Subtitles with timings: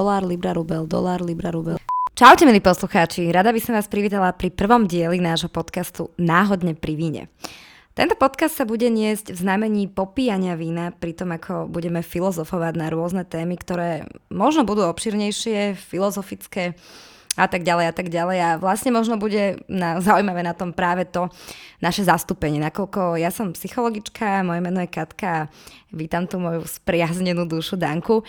[0.00, 1.76] Dolár, Libra, Rubel, dolár, Libra, Rubel.
[2.16, 3.28] Čaute, milí poslucháči.
[3.28, 7.22] Rada by som vás privítala pri prvom dieli nášho podcastu Náhodne pri víne.
[7.92, 12.88] Tento podcast sa bude niesť v znamení popíjania vína, pri tom ako budeme filozofovať na
[12.88, 16.80] rôzne témy, ktoré možno budú obširnejšie, filozofické,
[17.38, 18.38] a tak ďalej a tak ďalej.
[18.42, 21.30] A vlastne možno bude na, zaujímavé na tom práve to
[21.80, 25.48] naše zastúpenie, nakoľko ja som psychologička, moje meno je Katka a
[25.94, 28.20] vítam tu moju spriaznenú dušu Danku,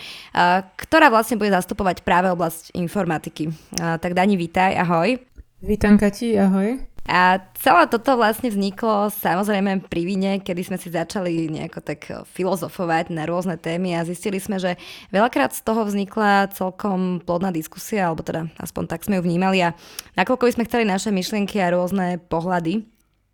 [0.80, 3.52] ktorá vlastne bude zastupovať práve oblasť informatiky.
[3.76, 5.20] Tak Dani, vítaj, ahoj.
[5.60, 6.91] Vítam Kati, ahoj.
[7.02, 13.10] A celé toto vlastne vzniklo samozrejme pri víne, kedy sme si začali nejako tak filozofovať
[13.10, 14.78] na rôzne témy a zistili sme, že
[15.10, 19.74] veľakrát z toho vznikla celkom plodná diskusia, alebo teda aspoň tak sme ju vnímali a
[20.14, 22.86] nakoľko by sme chceli naše myšlienky a rôzne pohľady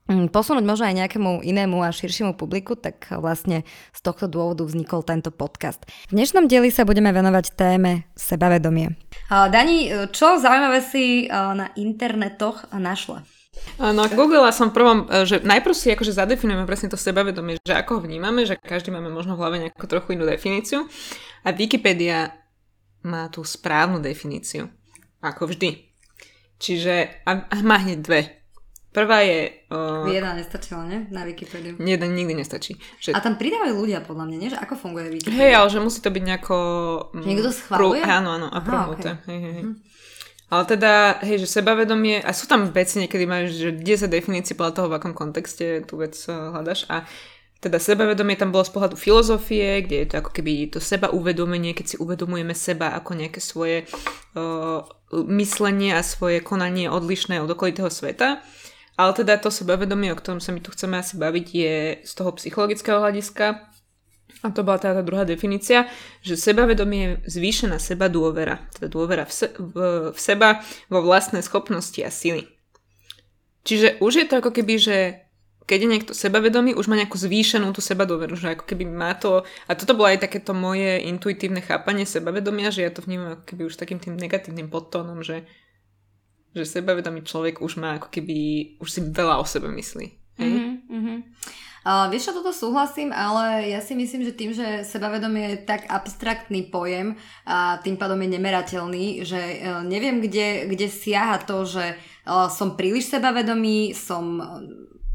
[0.08, 5.04] mm, posunúť možno aj nejakému inému a širšiemu publiku, tak vlastne z tohto dôvodu vznikol
[5.04, 5.84] tento podcast.
[6.08, 8.96] V dnešnom dieli sa budeme venovať téme sebavedomie.
[9.28, 13.37] Dani, čo zaujímavé si na internetoch našla?
[13.78, 17.98] No googlila som prvom, e, že najprv si akože zadefinujeme presne to sebavedomie, že ako
[17.98, 20.90] ho vnímame, že každý máme možno v hlave nejakú trochu inú definíciu
[21.46, 22.34] a Wikipedia
[23.06, 24.66] má tú správnu definíciu,
[25.22, 25.86] ako vždy.
[26.58, 28.20] Čiže a, a má hneď dve.
[28.88, 29.52] Prvá je...
[29.70, 31.06] Uh, Jedna nestačila, ne?
[31.14, 31.78] Na Wikipédiu.
[31.78, 32.74] Jeden nikdy nestačí.
[32.98, 33.14] Že...
[33.14, 34.50] A tam pridávajú ľudia, podľa mňa, nie?
[34.50, 35.38] Že ako funguje Wikipedia?
[35.38, 36.56] Hej, ale že musí to byť nejako...
[37.14, 38.00] Že niekto schváluje?
[38.02, 39.22] Prú, áno, áno, a promute.
[39.22, 39.28] Okay.
[39.30, 39.62] Hej, hej.
[39.62, 39.74] Hm.
[40.48, 44.74] Ale teda, hej, že sebavedomie, a sú tam veci niekedy majú, že 10 definícií podľa
[44.80, 47.04] toho, v akom kontexte tú vec eh, hľadaš a
[47.58, 51.74] teda sebavedomie tam bolo z pohľadu filozofie, kde je to ako keby to seba uvedomenie,
[51.74, 53.82] keď si uvedomujeme seba ako nejaké svoje
[54.38, 54.86] uh,
[55.26, 58.38] myslenie a svoje konanie odlišné od okolitého sveta.
[58.94, 61.74] Ale teda to sebavedomie, o ktorom sa my tu chceme asi baviť, je
[62.06, 63.66] z toho psychologického hľadiska
[64.38, 65.90] a to bola tá, tá druhá definícia,
[66.22, 68.62] že sebavedomie je zvýšená seba dôvera.
[68.70, 69.74] Teda dôvera v, se, v,
[70.14, 72.46] v seba, vo vlastné schopnosti a sily.
[73.66, 74.96] Čiže už je to ako keby, že
[75.68, 79.12] keď je niekto sebavedomý, už má nejakú zvýšenú tú seba dôveru, že ako keby má
[79.18, 83.44] to, a toto bolo aj takéto moje intuitívne chápanie sebavedomia, že ja to vnímam ako
[83.44, 85.44] keby už takým tým negatívnym podtónom, že,
[86.56, 88.36] že sebavedomý človek už má ako keby,
[88.80, 90.06] už si veľa o sebe myslí.
[90.40, 90.50] Hej?
[90.88, 91.16] Mm-hmm,
[91.88, 95.88] Uh, vieš čo, toto súhlasím, ale ja si myslím, že tým, že sebavedomie je tak
[95.88, 97.16] abstraktný pojem
[97.48, 102.76] a tým pádom je nemerateľný, že uh, neviem, kde, kde siaha to, že uh, som
[102.76, 104.36] príliš sebavedomý, som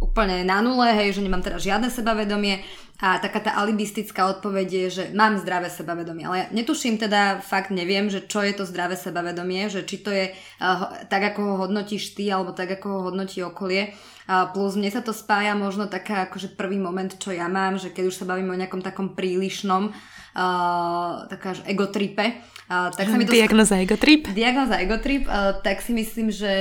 [0.04, 2.60] úplne na nule, hej, že nemám teda žiadne sebavedomie
[3.04, 6.24] a taká tá alibistická odpoveď je, že mám zdravé sebavedomie.
[6.24, 10.08] Ale ja netuším teda, fakt neviem, že čo je to zdravé sebavedomie, že či to
[10.08, 13.92] je uh, tak, ako ho hodnotíš ty, alebo tak, ako ho hodnotí okolie.
[14.24, 17.92] Uh, plus mne sa to spája možno taká akože prvý moment, čo ja mám, že
[17.92, 22.40] keď už sa bavíme o nejakom takom prílišnom, uh, taká egotripe,
[22.72, 23.36] uh, tak sa mi to...
[23.36, 24.32] Diagnoza egotrip?
[24.32, 26.54] Diagnoza egotrip, uh, tak si myslím, že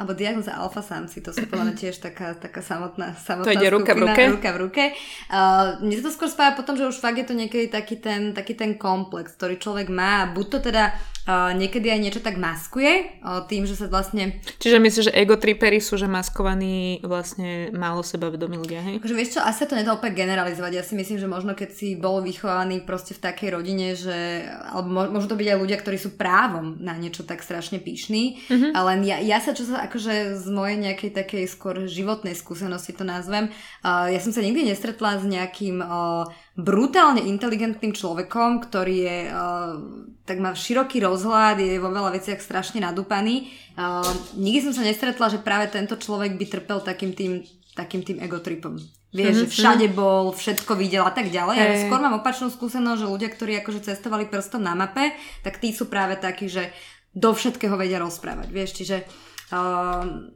[0.00, 3.68] alebo diagnoza alfa samci, to sú podľa mňa tiež taká, taká samotná, samotná to ide
[3.68, 4.32] ruka skupina, v ruke?
[4.32, 4.84] ruka v ruke.
[5.28, 8.32] Uh, mne sa to skôr spája potom, že už fakt je to niekedy taký ten,
[8.32, 10.96] taký ten komplex, ktorý človek má, buď to teda
[11.28, 14.40] uh, niekedy aj niečo tak maskuje, uh, tým, že sa vlastne...
[14.56, 19.04] Čiže myslíš, že egotripery sú, že maskovaní vlastne málo sebavedomí ľudia, hej?
[19.04, 20.80] Akože vieš čo, asi to nedá opäť generalizovať.
[20.80, 24.48] Ja si myslím, že možno keď si bol vychovaný proste v takej rodine, že...
[24.48, 28.72] Alebo môžu to byť aj ľudia, ktorí sú právom na niečo tak strašne pyšní, mm-hmm.
[28.72, 33.02] ale ja, ja sa čo sa akože z mojej nejakej takej skôr životnej skúsenosti to
[33.02, 33.50] nazvem.
[33.82, 39.74] Uh, ja som sa nikdy nestretla s nejakým uh, brutálne inteligentným človekom, ktorý je, uh,
[40.22, 43.50] tak má široký rozhľad, je vo veľa veciach strašne nadúpaný.
[43.74, 44.06] Uh,
[44.38, 47.42] nikdy som sa nestretla, že práve tento človek by trpel takým tým,
[47.74, 48.78] takým tým egotripom.
[49.10, 49.50] Vieš, mm-hmm.
[49.50, 51.56] že všade bol, všetko videl a tak ďalej.
[51.58, 51.66] Hey.
[51.66, 55.10] Ja skôr mám opačnú skúsenosť, že ľudia, ktorí akože cestovali prstom na mape,
[55.42, 56.70] tak tí sú práve takí, že
[57.10, 58.48] do všetkého vedia rozprávať.
[58.54, 59.02] Vieš, čiže
[59.50, 60.30] Uh,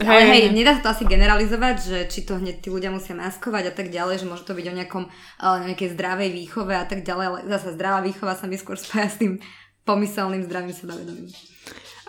[0.00, 3.68] ale hej, nedá sa to asi generalizovať, že či to hneď tí ľudia musia maskovať
[3.68, 7.04] a tak ďalej, že môže to byť o nejakom, uh, nejakej zdravej výchove a tak
[7.04, 9.44] ďalej, ale zase zdravá výchova sa mi skôr spája s tým
[9.84, 11.28] pomyselným zdravým sebavedomím.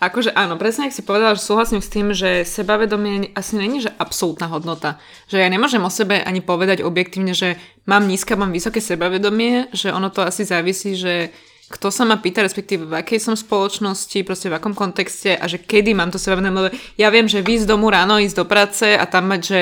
[0.04, 3.94] Akože áno, presne ak si povedala, že súhlasím s tým, že sebavedomie asi není, že
[3.96, 5.00] absolútna hodnota.
[5.32, 7.56] Že ja nemôžem o sebe ani povedať objektívne, že
[7.88, 11.32] mám nízke, mám vysoké sebavedomie, že ono to asi závisí, že
[11.74, 15.58] kto sa ma pýta, respektíve v akej som spoločnosti, proste v akom kontexte a že
[15.58, 16.70] kedy mám to sebavedomie, lebo
[17.02, 19.62] ja viem, že výjsť domu ráno, ísť do práce a tam mať, že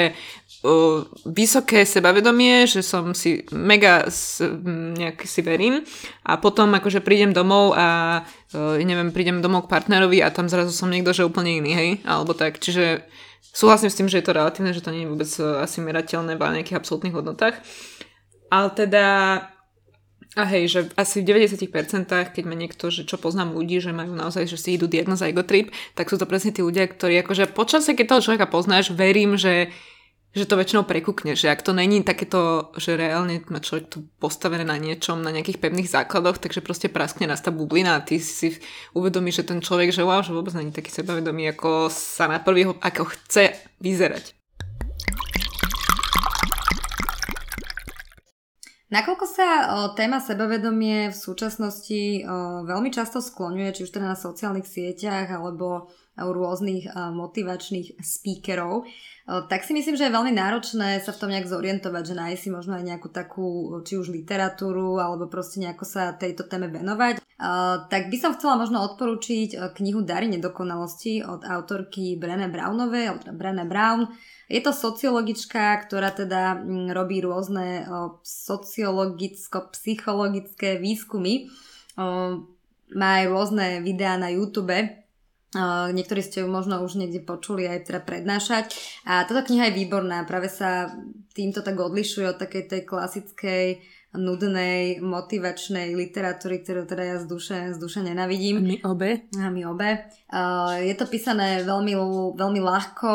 [1.26, 4.46] vysoké sebavedomie, že som si mega s,
[4.94, 5.82] nejak si verím
[6.22, 8.22] a potom akože prídem domov a
[8.78, 12.38] neviem, prídem domov k partnerovi a tam zrazu som niekto, že úplne iný, hej, alebo
[12.38, 13.02] tak, čiže
[13.42, 15.32] súhlasím s tým, že je to relatívne, že to nie je vôbec
[15.66, 17.58] asi merateľné v nejakých absolútnych hodnotách,
[18.54, 19.06] ale teda
[20.40, 24.16] A hej, že asi v 90%, keď ma niekto, že čo poznám ľudí, že majú
[24.16, 27.52] naozaj, že si idú diagnoza ego trip, tak sú to presne tí ľudia, ktorí akože
[27.52, 29.76] počasie, keď toho človeka poznáš, verím, že
[30.32, 34.64] že to väčšinou prekukne, že ak to není takéto, že reálne má človek tu postavené
[34.64, 38.56] na niečom, na nejakých pevných základoch, takže proste praskne nás tá bublina a ty si
[38.96, 42.64] uvedomíš, že ten človek, že wow, že vôbec není taký sebavedomý, ako sa na prvý,
[42.64, 44.41] ako chce vyzerať.
[48.92, 49.48] Nakoľko sa
[49.96, 52.28] téma sebavedomie v súčasnosti
[52.68, 55.88] veľmi často skloňuje, či už teda na sociálnych sieťach alebo
[56.30, 58.86] rôznych o, motivačných speakerov, o,
[59.50, 62.50] tak si myslím, že je veľmi náročné sa v tom nejak zorientovať, že nájsť si
[62.54, 67.18] možno aj nejakú takú, či už literatúru, alebo proste nejako sa tejto téme venovať.
[67.18, 67.22] O,
[67.90, 74.14] tak by som chcela možno odporúčiť knihu Dary nedokonalosti od autorky Brené Brownovej, Brené Brown,
[74.52, 77.88] je to sociologička, ktorá teda mm, robí rôzne
[78.20, 81.48] sociologicko-psychologické výskumy.
[82.92, 84.76] Má aj rôzne videá na YouTube.
[85.92, 88.72] Niektorí ste ju možno už niekde počuli aj teda prednášať.
[89.04, 90.24] A táto kniha je výborná.
[90.24, 90.96] Práve sa
[91.36, 93.66] týmto tak odlišuje od takej tej klasickej
[94.12, 98.60] nudnej, motivačnej literatúry, ktorú teda ja z duše, z duše nenavidím.
[98.60, 99.28] My obe.
[99.40, 100.12] A my obe.
[100.84, 101.96] Je to písané veľmi,
[102.36, 103.12] veľmi ľahko,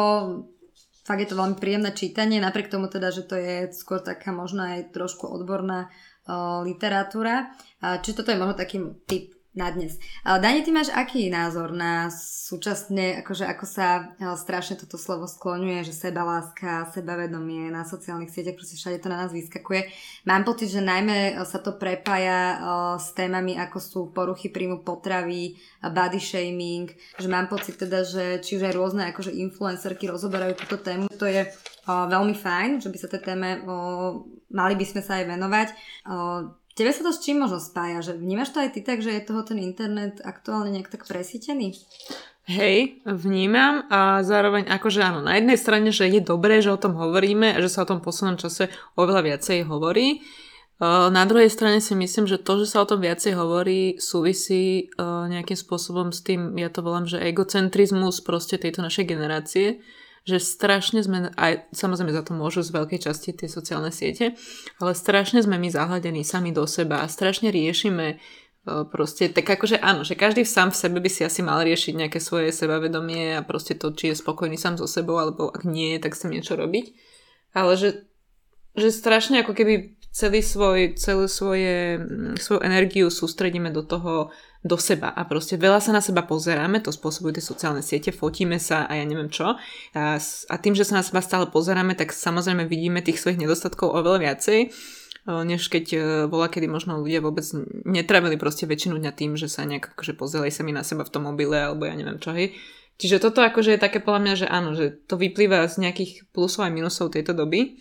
[1.04, 4.64] fakt je to veľmi príjemné čítanie, napriek tomu teda, že to je skôr taká možno
[4.64, 7.54] aj trošku odborná uh, literatúra.
[7.78, 9.96] Uh, čiže toto je možno taký typ na dnes.
[10.20, 15.96] Dani, ty máš aký názor na súčasne, akože ako sa strašne toto slovo skloňuje, že
[15.96, 19.88] sebaláska, sebavedomie na sociálnych sieťach, proste všade to na nás vyskakuje.
[20.28, 22.60] Mám pocit, že najmä sa to prepája
[23.00, 28.60] s témami, ako sú poruchy príjmu potravy, body shaming, že mám pocit teda, že či
[28.60, 31.48] už aj rôzne akože influencerky rozoberajú túto tému, to je
[31.86, 33.62] veľmi fajn, že by sa tej téme
[34.50, 35.68] mali by sme sa aj venovať.
[36.76, 38.04] Tebe sa to s čím možno spája?
[38.04, 41.72] Že vnímaš to aj ty tak, že je toho ten internet aktuálne nejak tak presítený?
[42.46, 46.94] Hej, vnímam a zároveň akože áno, na jednej strane, že je dobré, že o tom
[46.94, 50.22] hovoríme a že sa o tom poslednom čase oveľa viacej hovorí.
[50.84, 55.56] Na druhej strane si myslím, že to, že sa o tom viacej hovorí, súvisí nejakým
[55.56, 59.80] spôsobom s tým, ja to volám, že egocentrizmus proste tejto našej generácie,
[60.26, 64.34] že strašne sme, aj samozrejme za to môžu z veľkej časti tie sociálne siete,
[64.82, 68.16] ale strašne sme my zahľadení sami do seba a strašne riešime e,
[68.90, 72.18] proste, tak akože áno, že každý sám v sebe by si asi mal riešiť nejaké
[72.18, 76.18] svoje sebavedomie a proste to, či je spokojný sám so sebou, alebo ak nie, tak
[76.18, 76.90] sa niečo robiť.
[77.54, 78.10] Ale že,
[78.74, 84.32] že strašne ako keby celý svoj, celú svoje, mm, svoju energiu sústredíme do toho,
[84.64, 88.56] do seba a proste veľa sa na seba pozeráme, to spôsobujú tie sociálne siete, fotíme
[88.56, 89.60] sa a ja neviem čo.
[89.92, 93.92] A, a tým, že sa na seba stále pozeráme, tak samozrejme vidíme tých svojich nedostatkov
[93.92, 94.72] oveľa viacej,
[95.26, 95.98] než keď e,
[96.30, 97.42] bola, kedy možno ľudia vôbec
[97.82, 101.12] netravili proste väčšinu dňa tým, že sa nejak akože pozerali sa mi na seba v
[101.12, 102.54] tom mobile alebo ja neviem čo, hej.
[102.96, 106.64] Čiže toto akože je také podľa mňa, že áno, že to vyplýva z nejakých plusov
[106.64, 107.76] a minusov tejto doby.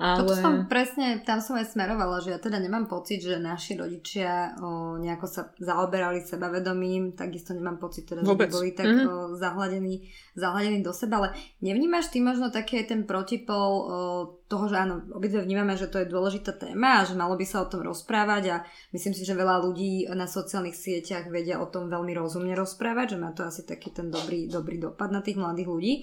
[0.00, 0.24] Ale...
[0.24, 4.56] Toto som presne, tam som aj smerovala, že ja teda nemám pocit, že naši rodičia
[4.56, 9.12] o, nejako sa zaoberali sebavedomím, takisto nemám pocit, teda, že by boli tak mm-hmm.
[9.12, 11.28] o, zahladení, zahladení do seba, ale
[11.60, 13.84] nevnímaš ty možno taký ten protipol o,
[14.48, 17.60] toho, že áno, obidve vnímame, že to je dôležitá téma a že malo by sa
[17.60, 18.56] o tom rozprávať a
[18.96, 23.20] myslím si, že veľa ľudí na sociálnych sieťach vedia o tom veľmi rozumne rozprávať, že
[23.20, 25.94] má to asi taký ten dobrý, dobrý dopad na tých mladých ľudí.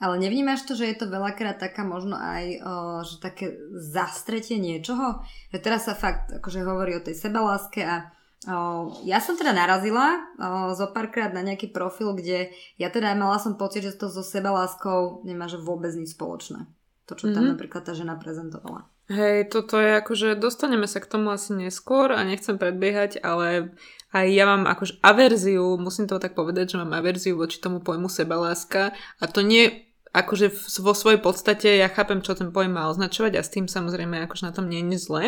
[0.00, 2.72] Ale nevnímaš to, že je to veľakrát taká možno aj, o,
[3.04, 5.20] že také zastretie niečoho?
[5.52, 8.08] Že teraz sa fakt akože hovorí o tej sebaláske a
[8.48, 12.48] o, ja som teda narazila o, zo párkrát na nejaký profil, kde
[12.80, 16.64] ja teda mala som pocit, že to so sebaláskou nemá že vôbec nič spoločné.
[17.04, 17.36] To, čo mm-hmm.
[17.36, 17.52] tam mhm.
[17.60, 18.88] napríklad tá žena prezentovala.
[19.10, 23.74] Hej, toto je akože, dostaneme sa k tomu asi neskôr a nechcem predbiehať, ale
[24.14, 28.06] aj ja mám akože averziu, musím to tak povedať, že mám averziu voči tomu pojmu
[28.06, 30.50] sebaláska a to nie akože
[30.82, 34.42] vo svojej podstate ja chápem, čo ten pojem má označovať a s tým samozrejme akože
[34.42, 35.24] na tom nie je zle,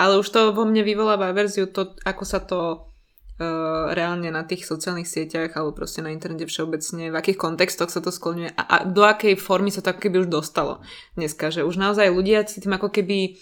[0.00, 2.60] ale už to vo mne vyvoláva verziu to, ako sa to
[3.36, 8.00] uh, reálne na tých sociálnych sieťach alebo proste na internete všeobecne, v akých kontextoch sa
[8.00, 10.80] to skloňuje a, a do akej formy sa to ako keby už dostalo
[11.12, 13.36] dneska, že už naozaj ľudia si tým ako keby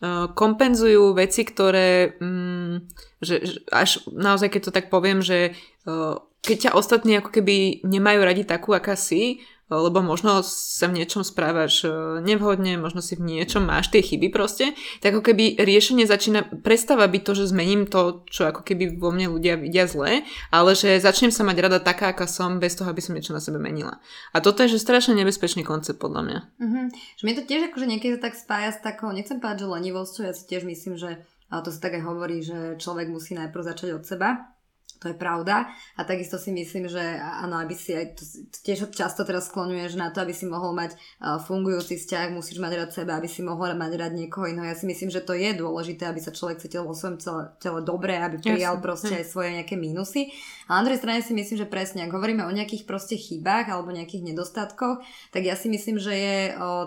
[0.00, 2.80] uh, kompenzujú veci, ktoré um,
[3.20, 5.52] že, až naozaj keď to tak poviem, že
[5.84, 10.98] uh, keď ťa ostatní ako keby nemajú radi takú, aká si, lebo možno sa v
[10.98, 11.90] niečom správaš e,
[12.26, 17.06] nevhodne, možno si v niečom máš tie chyby proste, tak ako keby riešenie začína, prestáva
[17.06, 20.98] byť to, že zmením to, čo ako keby vo mne ľudia vidia zle, ale že
[20.98, 24.02] začnem sa mať rada taká, aká som, bez toho, aby som niečo na sebe menila.
[24.34, 26.38] A toto je že strašne nebezpečný koncept podľa mňa.
[26.58, 26.86] Mm-hmm.
[27.16, 30.34] Že mi to tiež akože niekedy tak spája s takou, nechcem povedať, že lenivosťou, ja
[30.34, 34.06] si tiež myslím, že A to sa tak hovorí, že človek musí najprv začať od
[34.06, 34.54] seba
[35.00, 35.72] to je pravda.
[35.96, 38.20] A takisto si myslím, že áno, aby si aj,
[38.60, 42.72] tiež často teraz skloňuješ na to, aby si mohol mať uh, fungujúci vzťah, musíš mať
[42.76, 44.68] rád seba, aby si mohol mať rád niekoho iného.
[44.68, 47.80] Ja si myslím, že to je dôležité, aby sa človek cítil vo svojom tele, tele
[47.80, 48.84] dobre, aby prijal Jasne.
[48.84, 50.30] proste aj svoje nejaké mínusy.
[50.70, 53.90] A na druhej strane si myslím, že presne, ak hovoríme o nejakých proste chybách alebo
[53.90, 55.02] nejakých nedostatkoch,
[55.34, 56.38] tak ja si myslím, že je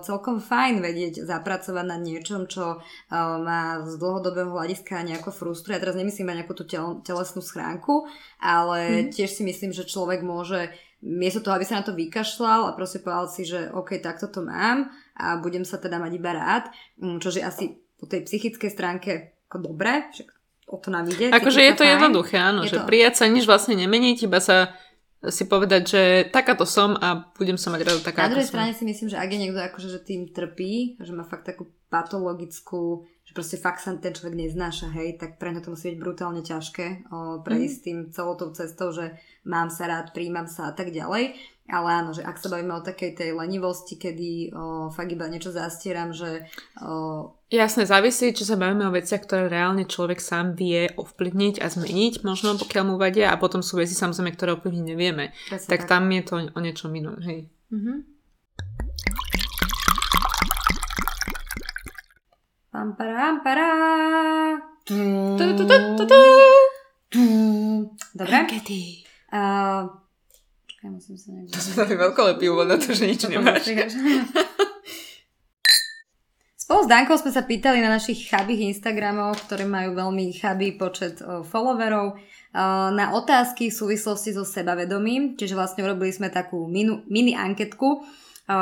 [0.08, 2.80] celkom fajn vedieť zapracovať na niečom, čo
[3.12, 5.76] má z dlhodobého hľadiska nejako frustruje.
[5.76, 8.03] Ja teraz nemyslím mať nejakú tú tel- telesnú schránku,
[8.40, 9.16] ale mm.
[9.16, 10.72] tiež si myslím, že človek môže
[11.04, 14.40] miesto toho, aby sa na to vykašľal a proste povedal si, že OK, takto to
[14.42, 14.88] mám
[15.20, 19.12] a budem sa teda mať iba rád, mm, čože asi po tej psychickej stránke
[19.52, 20.28] ako dobre, však
[20.72, 21.30] o to nám ide.
[21.30, 21.92] Akože je to fajn.
[22.00, 22.88] jednoduché, áno, je že to...
[22.88, 24.74] prijať sa nič vlastne nemeniť, iba sa
[25.32, 26.02] si povedať, že
[26.36, 29.30] takáto som a budem sa mať rada taká, Na druhej strane si myslím, že ak
[29.32, 34.14] je niekto akože, že tým trpí, že má fakt takú patologickú, proste fakt sa ten
[34.14, 37.84] človek neznáša, hej, tak pre to musí byť brutálne ťažké o, prejsť mm.
[37.84, 41.36] tým celou tou cestou, že mám sa rád, príjmam sa a tak ďalej.
[41.64, 45.50] Ale áno, že ak sa bavíme o takej tej lenivosti, kedy o, fakt iba niečo
[45.50, 46.44] zastieram, že...
[46.84, 47.32] O...
[47.48, 52.28] Jasné, závisí, či sa bavíme o veciach, ktoré reálne človek sám vie ovplyvniť a zmeniť,
[52.28, 55.32] možno pokiaľ mu vadia, a potom sú veci samozrejme, ktoré ovplyvniť nevieme.
[55.48, 57.48] Presne tak, tak tam je to o niečo inom, hej.
[57.72, 57.98] Mm-hmm.
[62.74, 63.70] Pam, param, pará.
[68.18, 68.34] Dobre.
[69.30, 69.94] Uh,
[70.82, 71.54] ja musím sa niekde...
[71.54, 73.70] To sa dali veľkolepý úvod na to, že nič nemáš.
[76.66, 81.22] Spolu s Dankou sme sa pýtali na našich chabých Instagramov, ktoré majú veľmi chabý počet
[81.22, 82.18] followerov,
[82.90, 88.02] na otázky v súvislosti so sebavedomím, čiže vlastne urobili sme takú minu, mini anketku.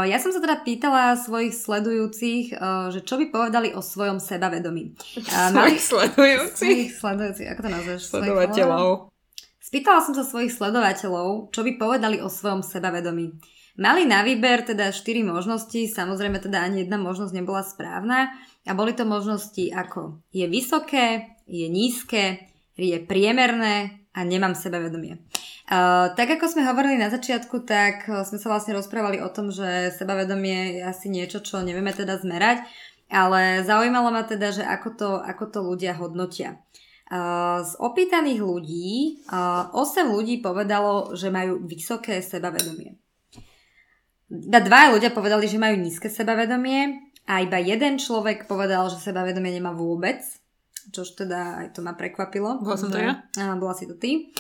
[0.08, 2.56] Ja som sa teda pýtala svojich sledujúcich,
[2.92, 4.96] že čo by povedali o svojom sebavedomí.
[5.54, 6.56] Svojich sledujúcich?
[6.56, 8.02] Svojich sledujúcich, ako to nazveš?
[8.08, 9.12] Sledovateľov.
[9.62, 13.40] Spýtala som sa svojich sledovateľov, čo by povedali o svojom sebavedomí.
[13.80, 18.36] Mali na výber teda 4 možnosti, samozrejme teda ani jedna možnosť nebola správna
[18.68, 25.24] a boli to možnosti ako je vysoké, je nízke, je priemerné a nemám sebavedomie.
[25.72, 29.56] Uh, tak ako sme hovorili na začiatku, tak uh, sme sa vlastne rozprávali o tom,
[29.56, 32.68] že sebavedomie je asi niečo, čo nevieme teda zmerať,
[33.08, 36.60] ale zaujímalo ma teda, že ako to, ako to ľudia hodnotia.
[37.62, 39.76] Z opýtaných ľudí 8
[40.08, 42.96] ľudí povedalo, že majú vysoké sebavedomie.
[44.32, 49.76] Dva ľudia povedali, že majú nízke sebavedomie a iba jeden človek povedal, že sebavedomie nemá
[49.76, 50.24] vôbec.
[50.90, 52.58] Čož teda aj to ma prekvapilo.
[52.66, 53.22] Bola som to ja?
[53.38, 54.34] Áno, bola si to ty.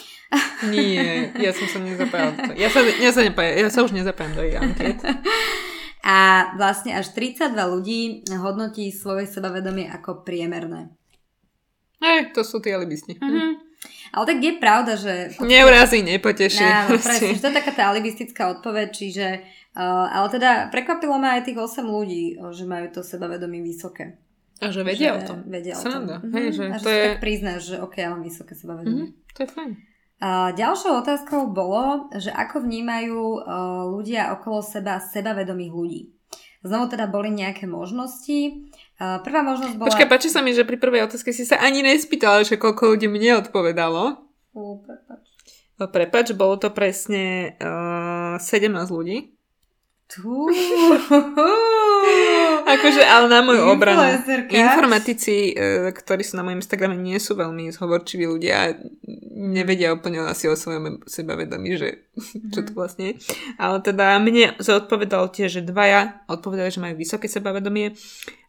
[0.73, 2.57] Nie, ja som sa nezapájala.
[2.57, 4.97] Ja sa, ja sa, nepájam, ja sa už nezapájam do jej anket.
[6.01, 7.99] A vlastne až 32 ľudí
[8.33, 10.89] hodnotí svoje sebavedomie ako priemerné.
[12.01, 13.13] Hej, to sú tie alibisti.
[13.21, 13.51] Mm-hmm.
[14.11, 15.37] Ale tak je pravda, že...
[15.45, 16.65] Neurazí, nepoteší.
[16.65, 19.27] Áno, presne, že to je taká tá alibistická odpoveď, čiže...
[19.71, 24.19] Uh, ale teda prekvapilo ma aj tých 8 ľudí, že majú to sebavedomie vysoké.
[24.61, 25.37] A že vedia že o tom.
[25.49, 26.17] Vedia Sranda.
[26.17, 26.29] o tom.
[26.37, 27.05] Hej, že a že to je...
[27.09, 29.09] tak priznáš, že ok, ja mám vysoké sebavedomie.
[29.09, 29.71] Mm-hmm, to je fajn.
[30.21, 36.01] A ďalšou otázkou bolo, že ako vnímajú uh, ľudia okolo seba sebavedomých ľudí.
[36.61, 38.69] Znovu teda boli nejaké možnosti.
[39.01, 39.89] Prvá možnosť bola...
[39.89, 43.09] Počkaj, páči sa mi, že pri prvej otázke si sa ani nespýtala, že koľko ľudí
[43.09, 44.29] mne odpovedalo.
[44.53, 45.25] Uh, prepač.
[45.81, 49.33] Prepač, bolo to presne uh, 17 ľudí.
[52.77, 54.03] akože, ale na moju obranu.
[54.51, 58.65] Informatici, e, ktorí sú na mojom Instagrame, nie sú veľmi zhovorčiví ľudia a
[59.31, 62.07] nevedia úplne asi o svojom sebavedomí, že
[62.53, 62.77] čo to mhm.
[62.77, 63.13] vlastne je.
[63.57, 67.97] Ale teda mne zodpovedalo tiež, že dvaja odpovedali, že majú vysoké sebavedomie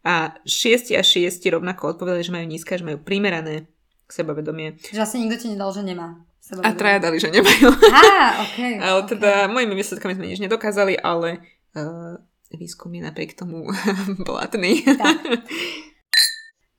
[0.02, 3.70] a šiesti a šiesti rovnako odpovedali, že majú nízke, že majú primerané
[4.10, 4.76] sebavedomie.
[4.92, 6.20] Že vlastne nikto ti nedal, že nemá.
[6.60, 7.70] A traja dali, že nemajú.
[7.70, 9.52] Á, okay, ale teda okay.
[9.54, 11.40] mojimi výsledkami sme nič nedokázali, ale
[11.78, 12.18] uh,
[12.58, 13.68] výskum je napriek tomu
[14.26, 14.82] blatný.
[14.84, 15.16] Tak.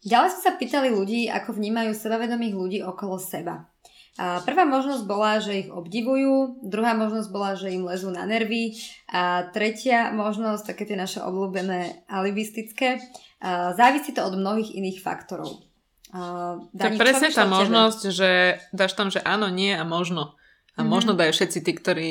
[0.03, 3.71] Ďalej sme sa pýtali ľudí, ako vnímajú sebavedomých ľudí okolo seba.
[4.13, 8.77] A prvá možnosť bola, že ich obdivujú, druhá možnosť bola, že im lezú na nervy
[9.09, 13.01] a tretia možnosť, také tie naše obľúbené alibistické,
[13.41, 15.65] a závisí to od mnohých iných faktorov.
[16.13, 20.37] Uh, Dani, je presne tá možnosť, že dáš tam, že áno, nie a možno.
[20.77, 20.87] A mm-hmm.
[20.93, 22.09] možno dajú všetci tí, ktorí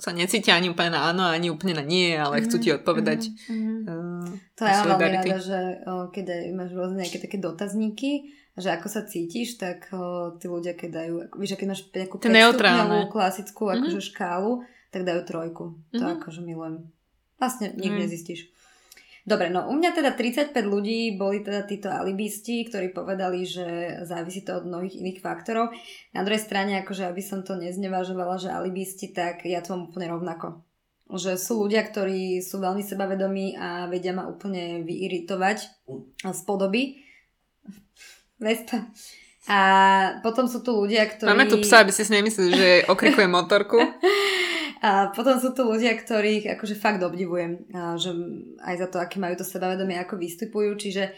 [0.00, 2.46] sa necítia ani úplne na áno, ani úplne na nie, ale mm-hmm.
[2.48, 3.20] chcú ti odpovedať.
[3.46, 3.78] Mm-hmm.
[3.84, 8.88] Uh, to ja veľmi rada, že uh, keď máš rôzne nejaké také dotazníky, že ako
[8.88, 12.16] sa cítiš, tak uh, tí ľudia, keď dajú, víš, keď máš nejakú
[13.12, 13.78] klasickú mm-hmm.
[13.84, 15.64] akože škálu, tak dajú trojku.
[15.92, 16.16] To mm-hmm.
[16.18, 16.88] akože milujem.
[17.40, 18.04] Vlastne nikdy mm.
[18.04, 18.40] nezistíš.
[19.28, 24.40] Dobre, no u mňa teda 35 ľudí boli teda títo alibisti, ktorí povedali, že závisí
[24.40, 25.76] to od mnohých iných faktorov.
[26.16, 30.08] Na druhej strane, akože aby som to neznevažovala, že alibisti, tak ja to mám úplne
[30.08, 30.64] rovnako.
[31.10, 35.58] Že sú ľudia, ktorí sú veľmi sebavedomí a vedia ma úplne vyiritovať
[36.24, 37.04] z podoby.
[38.40, 38.88] Vespa.
[39.50, 39.60] A
[40.24, 41.28] potom sú tu ľudia, ktorí...
[41.28, 43.76] Máme tu psa, aby si si nemysleli, že okrikuje motorku.
[44.80, 48.16] A potom sú tu ľudia, ktorých akože fakt obdivujem, a že
[48.64, 51.12] aj za to, aké majú to sebavedomie, ako vystupujú, čiže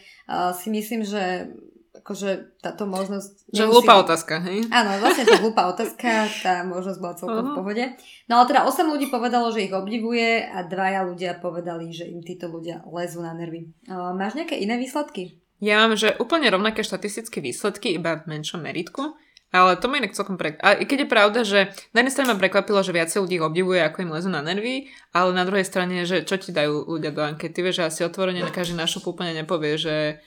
[0.59, 1.55] si myslím, že
[2.03, 3.55] akože táto možnosť...
[3.55, 3.73] Že nemusí...
[3.79, 4.67] hlúpa otázka, hej?
[4.75, 7.55] Áno, vlastne to hlúpa otázka, tá možnosť bola celkom uh-huh.
[7.55, 7.85] v pohode.
[8.27, 12.19] No ale teda 8 ľudí povedalo, že ich obdivuje a dvaja ľudia povedali, že im
[12.25, 13.71] títo ľudia lezú na nervy.
[13.87, 15.39] Uh, máš nejaké iné výsledky?
[15.63, 19.15] Ja mám, že úplne rovnaké štatistické výsledky, iba v menšom meritku.
[19.53, 20.57] Ale to ma inak celkom pre...
[20.65, 24.09] A keď je pravda, že na jednej strane ma prekvapilo, že viacej ľudí obdivuje, ako
[24.09, 27.61] im lezú na nervy, ale na druhej strane, že čo ti dajú ľudia do ankety,
[27.61, 30.25] vieš, že asi otvorene na každý náš úplne nepovie, že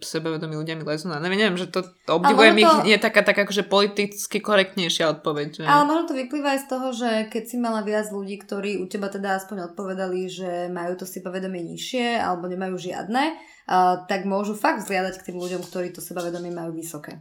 [0.00, 1.36] sebavedomí ľudia mi lezú na nervy.
[1.36, 2.62] Neviem, že to, to obdivujem to...
[2.62, 5.48] ich, je taká, taká akože politicky korektnejšia odpoveď.
[5.58, 5.64] Že...
[5.66, 8.86] Ale možno to vyplýva aj z toho, že keď si mala viac ľudí, ktorí u
[8.86, 14.54] teba teda aspoň odpovedali, že majú to sebavedomie nižšie alebo nemajú žiadne, uh, tak môžu
[14.54, 17.18] fakt vzliadať k tým ľuďom, ktorí to sebavedomie majú vysoké.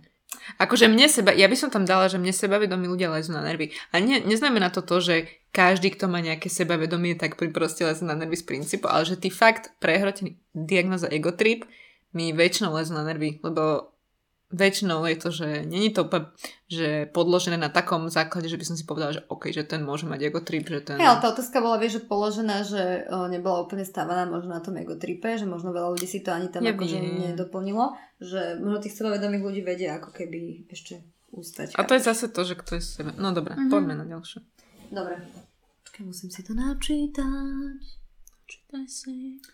[0.55, 3.75] Akože mne seba, ja by som tam dala, že mne sebavedomí ľudia lezú na nervy.
[3.91, 5.15] A ne, neznamená to to, že
[5.51, 9.27] každý, kto má nejaké sebavedomie, tak proste lezú na nervy z princípu, ale že ty
[9.27, 11.67] fakt prehrotený diagnoza egotrip
[12.15, 13.91] mi väčšinou lezú na nervy, lebo
[14.47, 16.31] väčšinou je to, že není to úplne,
[16.71, 20.07] že podložené na takom základe, že by som si povedala, že OK, že ten môže
[20.07, 20.95] mať ego trip, že ten...
[20.95, 24.63] Hey, ale tá otázka bola, vieš, že položená, že o, nebola úplne stávaná možno na
[24.63, 26.95] tom ego tripe, že možno veľa ľudí si to ani tam ja akože
[27.35, 31.03] nedoplnilo, že možno tých sebavedomých ľudí vedia ako keby ešte
[31.35, 31.75] ústať.
[31.75, 33.11] A to je zase to, že kto je sebe.
[33.19, 33.67] No dobre, mm-hmm.
[33.67, 34.39] poďme na ďalšie.
[34.95, 35.19] Dobre.
[35.83, 38.06] Počkaj, musím si to načítať.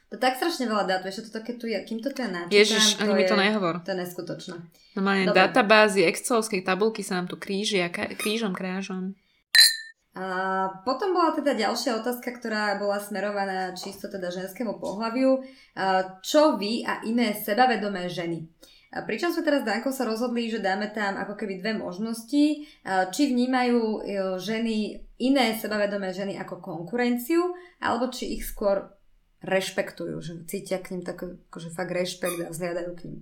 [0.10, 2.97] To tak strašne veľa dát, vieš, to také tu, kým to tu je načítam, Ježiš,
[2.97, 3.86] ani mi to nehovor.
[3.86, 4.58] To je neskutočné.
[4.97, 5.38] Normálne Dobre.
[5.38, 9.13] databázy, excelovské tabulky sa nám tu krížia, krížom, krážom.
[10.13, 10.26] A
[10.86, 15.41] potom bola teda ďalšia otázka, ktorá bola smerovaná čisto teda ženskému pohľaviu.
[16.21, 18.45] Čo vy a iné sebavedomé ženy?
[18.93, 22.69] Pričom sme teraz s Dankou sa rozhodli, že dáme tam ako keby dve možnosti.
[22.86, 23.99] Či vnímajú e,
[24.38, 28.93] ženy iné sebavedomé ženy ako konkurenciu, alebo či ich skôr
[29.43, 33.17] rešpektujú, že cítia k ním taký akože fakt rešpekt a vzhľadajú k ním.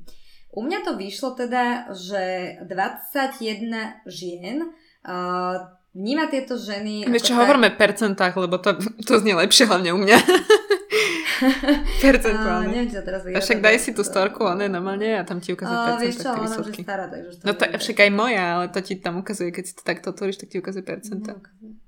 [0.52, 5.56] U mňa to vyšlo teda, že 21 žien uh,
[5.96, 7.08] vníma tieto ženy...
[7.08, 7.48] Vieš čo, tak...
[7.48, 8.76] hovoríme percentách, lebo to,
[9.08, 10.18] to znie lepšie hlavne u mňa.
[12.04, 12.68] Percentuálne.
[12.68, 15.74] Uh, neviem, teraz A však daj si tú storku, je normálne a tam ti ukazuje
[15.74, 18.66] uh, percent, vieš čo, ona už je stará, takže No to však aj moja, ale
[18.70, 21.40] to ti tam ukazuje, keď si to takto otvoríš, tak ti ukazuje percenta.
[21.40, 21.80] No,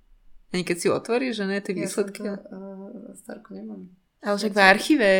[0.55, 2.23] Ani keď si otvoríš, že ne, tie výsledky.
[2.25, 3.91] Ja to, uh, starku nemám.
[4.23, 5.11] Ale však v archíve.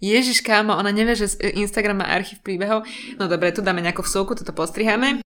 [0.00, 2.84] Ježiš, kámo, ona nevie, že Instagram má archív príbehov.
[3.16, 5.24] No dobre, tu dáme nejakú vsúku, toto postriháme.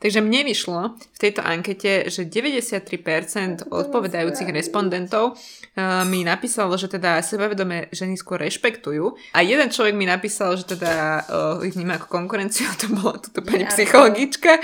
[0.00, 7.20] Takže mne vyšlo v tejto ankete, že 93% odpovedajúcich respondentov uh, mi napísalo, že teda
[7.20, 9.12] sebavedomé ženy skôr rešpektujú.
[9.36, 13.44] A jeden človek mi napísal, že teda uh, ich vníma ako konkurenciu, to bola túto
[13.44, 14.56] pani psychologička.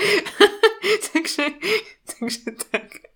[1.13, 1.53] takže,
[2.17, 3.06] takže tak.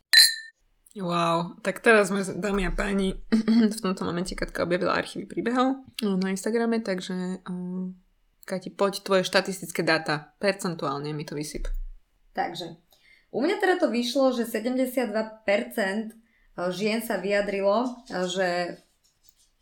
[0.92, 3.16] Wow, tak teraz sme, dámy a páni,
[3.76, 7.88] v tomto momente Katka objavila archívy príbehov na Instagrame, takže uh,
[8.44, 11.72] Kati, poď tvoje štatistické dáta, percentuálne mi to vysyp.
[12.36, 12.76] Takže,
[13.32, 15.48] u mňa teda to vyšlo, že 72%
[16.76, 18.84] žien sa vyjadrilo, že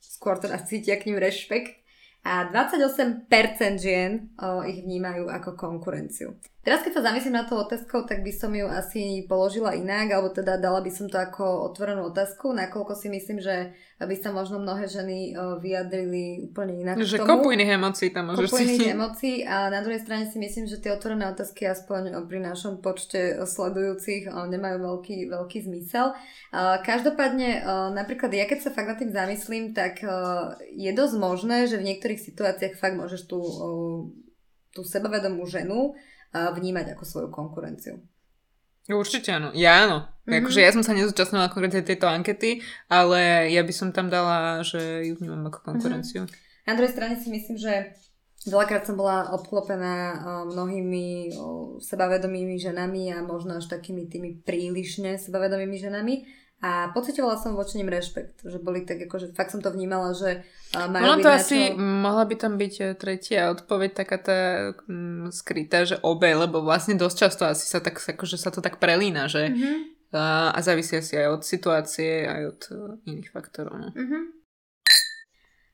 [0.01, 1.77] skôr teda cítia k ním rešpekt
[2.25, 3.29] a 28%
[3.77, 4.33] žien
[4.65, 6.41] ich vnímajú ako konkurenciu.
[6.59, 10.27] Teraz keď sa zamyslím na tú otázku, tak by som ju asi položila inak, alebo
[10.27, 14.59] teda dala by som to ako otvorenú otázku, nakoľko si myslím, že by sa možno
[14.59, 19.47] mnohé ženy vyjadrili úplne inak Že kopu iných emócií tam môžeš Kopu iných emócií.
[19.47, 24.27] A na druhej strane si myslím, že tie otvorené otázky aspoň pri našom počte sledujúcich
[24.27, 26.11] nemajú veľký, veľký zmysel.
[26.83, 27.63] Každopádne,
[27.95, 30.03] napríklad ja keď sa fakt nad tým zamyslím, tak
[30.75, 33.39] je dosť možné, že v niektorých situáciách fakt môžeš tú,
[34.75, 35.95] tú sebavedomú ženu
[36.33, 37.97] vnímať ako svoju konkurenciu.
[38.89, 39.53] Určite áno.
[39.53, 40.09] Ja áno.
[40.25, 40.37] Mm-hmm.
[40.41, 45.05] Akože ja som sa nezúčastnila konkrétne tejto ankety, ale ja by som tam dala, že
[45.05, 46.25] ju vnímam ako konkurenciu.
[46.25, 46.65] Mm-hmm.
[46.65, 47.93] Na druhej strane si myslím, že
[48.49, 51.33] veľakrát som bola obklopená mnohými
[51.85, 56.25] sebavedomými ženami a možno až takými tými prílišne sebavedomými ženami
[56.59, 60.43] a pocitovala som voči nim rešpekt, že boli tak akože fakt som to vnímala, že
[60.75, 61.79] majú Ono to asi, čo...
[61.79, 64.39] mohla by tam byť e, tretia odpoveď taká tá
[64.83, 68.75] mm, skrytá, že obe, lebo vlastne dosť často asi sa tak, akože sa to tak
[68.75, 69.77] prelína, že mm-hmm.
[70.19, 73.79] a, a závisí asi aj od situácie, aj od uh, iných faktorov.
[73.79, 73.89] No.
[73.95, 74.23] Mm-hmm.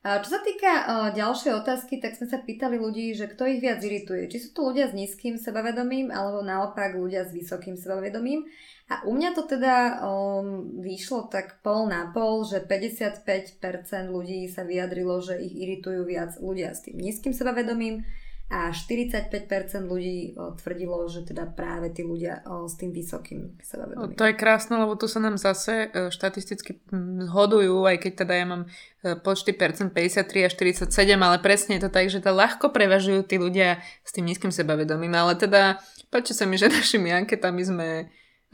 [0.06, 0.70] Čo sa týka
[1.18, 4.30] ďalšej otázky, tak sme sa pýtali ľudí, že kto ich viac irituje.
[4.30, 8.46] Či sú to ľudia s nízkym sebavedomím, alebo naopak ľudia s vysokým sebavedomím.
[8.86, 13.66] A u mňa to teda um, vyšlo tak pol na pol, že 55%
[14.06, 18.06] ľudí sa vyjadrilo, že ich iritujú viac ľudia s tým nízkym sebavedomím
[18.46, 24.14] a 45% ľudí tvrdilo, že teda práve tí ľudia s tým vysokým sebavedomím.
[24.14, 26.78] To je krásne, lebo tu sa nám zase e, štatisticky
[27.26, 28.62] zhodujú, aj keď teda ja mám
[29.02, 30.86] e, počty percent 53 a 47,
[31.18, 35.18] ale presne je to tak, že to ľahko prevažujú tí ľudia s tým nízkym sebavedomím,
[35.18, 35.82] ale teda
[36.14, 37.88] páči sa mi, že našimi anketami sme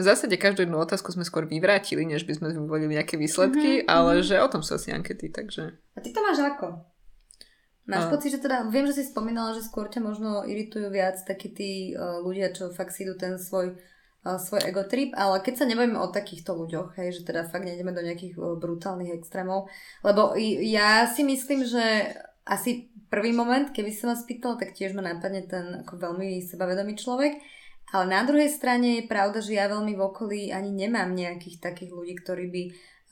[0.01, 3.93] v zásade každú jednu otázku sme skôr vyvrátili, než by sme vyvolili nejaké výsledky, mm-hmm.
[3.93, 5.77] ale že o tom sú asi ankety, takže...
[5.93, 6.92] A ty to máš ako?
[7.83, 11.51] Máš pocit, že teda, viem, že si spomínala, že skôr ťa možno iritujú viac takí
[11.51, 13.75] tí uh, ľudia, čo fakt si idú ten svoj,
[14.23, 17.67] uh, svoj ego trip, ale keď sa nebavíme o takýchto ľuďoch, hej, že teda fakt
[17.67, 19.67] nejdeme do nejakých uh, brutálnych extrémov,
[20.07, 22.15] lebo ja si myslím, že
[22.47, 26.95] asi prvý moment, keby sa ma spýtal, tak tiež ma napadne ten ako veľmi sebavedomý
[26.95, 27.35] človek,
[27.93, 31.93] ale na druhej strane je pravda, že ja veľmi v okolí ani nemám nejakých takých
[31.93, 32.63] ľudí, ktorí by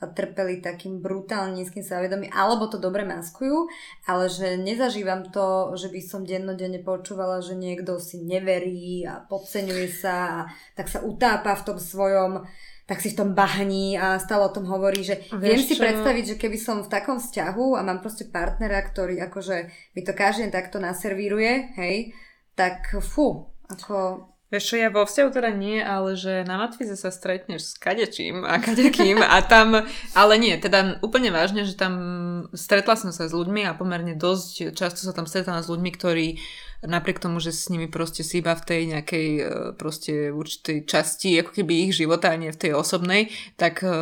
[0.09, 3.69] trpeli takým brutálne nízkym sebavedomím, alebo to dobre maskujú,
[4.09, 9.89] ale že nezažívam to, že by som dennodenne počúvala, že niekto si neverí a podceňuje
[9.93, 10.39] sa a
[10.73, 12.49] tak sa utápa v tom svojom
[12.91, 15.83] tak si v tom bahní a stále o tom hovorí, že Vieš viem si čo?
[15.87, 20.11] predstaviť, že keby som v takom vzťahu a mám proste partnera, ktorý akože mi to
[20.11, 22.11] každý takto naservíruje, hej,
[22.59, 27.15] tak fú, ako Vieš čo, ja vo vzťahu teda nie, ale že na Matvize sa
[27.15, 31.95] stretneš s kadečím a kadekým a tam, ale nie, teda úplne vážne, že tam
[32.51, 36.27] stretla som sa s ľuďmi a pomerne dosť často sa tam stretla s ľuďmi, ktorí
[36.83, 39.43] napriek tomu, že s nimi proste si iba v tej nejakej e,
[39.77, 43.29] proste určitej časti ako keby ich života a nie v tej osobnej,
[43.61, 43.93] tak e,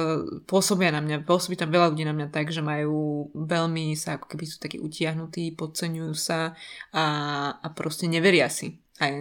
[0.46, 4.30] pôsobia na mňa, pôsobí tam veľa ľudí na mňa tak, že majú veľmi sa ako
[4.30, 6.54] keby sú takí utiahnutí, podceňujú sa
[6.94, 7.04] a,
[7.58, 8.78] a proste neveria si.
[9.02, 9.14] Aj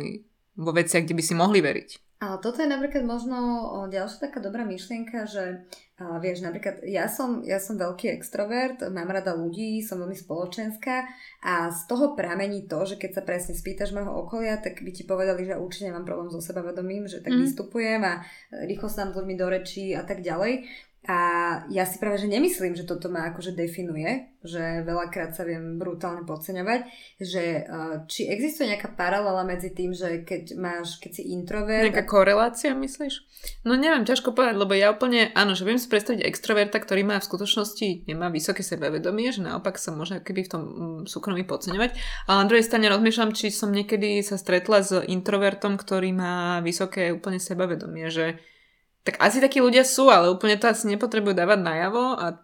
[0.58, 1.90] vo veciach, kde by si mohli veriť.
[2.18, 3.38] Ale toto je napríklad možno
[3.94, 9.10] ďalšia taká dobrá myšlienka, že a vieš, napríklad ja som, ja som veľký extrovert, mám
[9.10, 11.10] rada ľudí, som veľmi spoločenská
[11.42, 15.10] a z toho pramení to, že keď sa presne spýtaš môjho okolia, tak by ti
[15.10, 17.42] povedali, že určite nemám problém so sebavedomím, že tak mm.
[17.42, 18.22] vystupujem a
[18.70, 20.70] rýchlo sa s ľuďmi do rečí a tak ďalej.
[21.08, 21.20] A
[21.72, 26.28] ja si práve, že nemyslím, že toto ma akože definuje, že veľakrát sa viem brutálne
[26.28, 26.84] podceňovať,
[27.24, 31.88] že uh, či existuje nejaká paralela medzi tým, že keď máš, keď si introvert...
[31.88, 33.24] Nejaká korelácia, myslíš?
[33.64, 37.24] No neviem, ťažko povedať, lebo ja úplne, áno, že viem si predstaviť extroverta, ktorý má
[37.24, 41.96] v skutočnosti, nemá vysoké sebavedomie, že naopak sa môže keby v tom mm, súkromí podceňovať.
[42.28, 47.16] Ale na druhej strane rozmýšľam, či som niekedy sa stretla s introvertom, ktorý má vysoké
[47.16, 48.44] úplne sebavedomie, že
[49.08, 52.44] tak asi takí ľudia sú, ale úplne to asi nepotrebujú dávať najavo a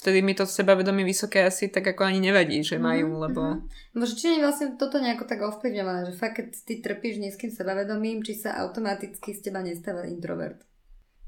[0.00, 3.24] vtedy mi to sebavedomie vysoké asi tak ako ani nevadí, že mhm, majú, mm-hmm.
[3.28, 3.40] lebo...
[3.92, 8.24] Možno či nie vlastne toto nejako tak ovplyvňované, že fakt keď ty trpíš nízkym sebavedomím,
[8.24, 10.64] či sa automaticky z teba nestáva introvert.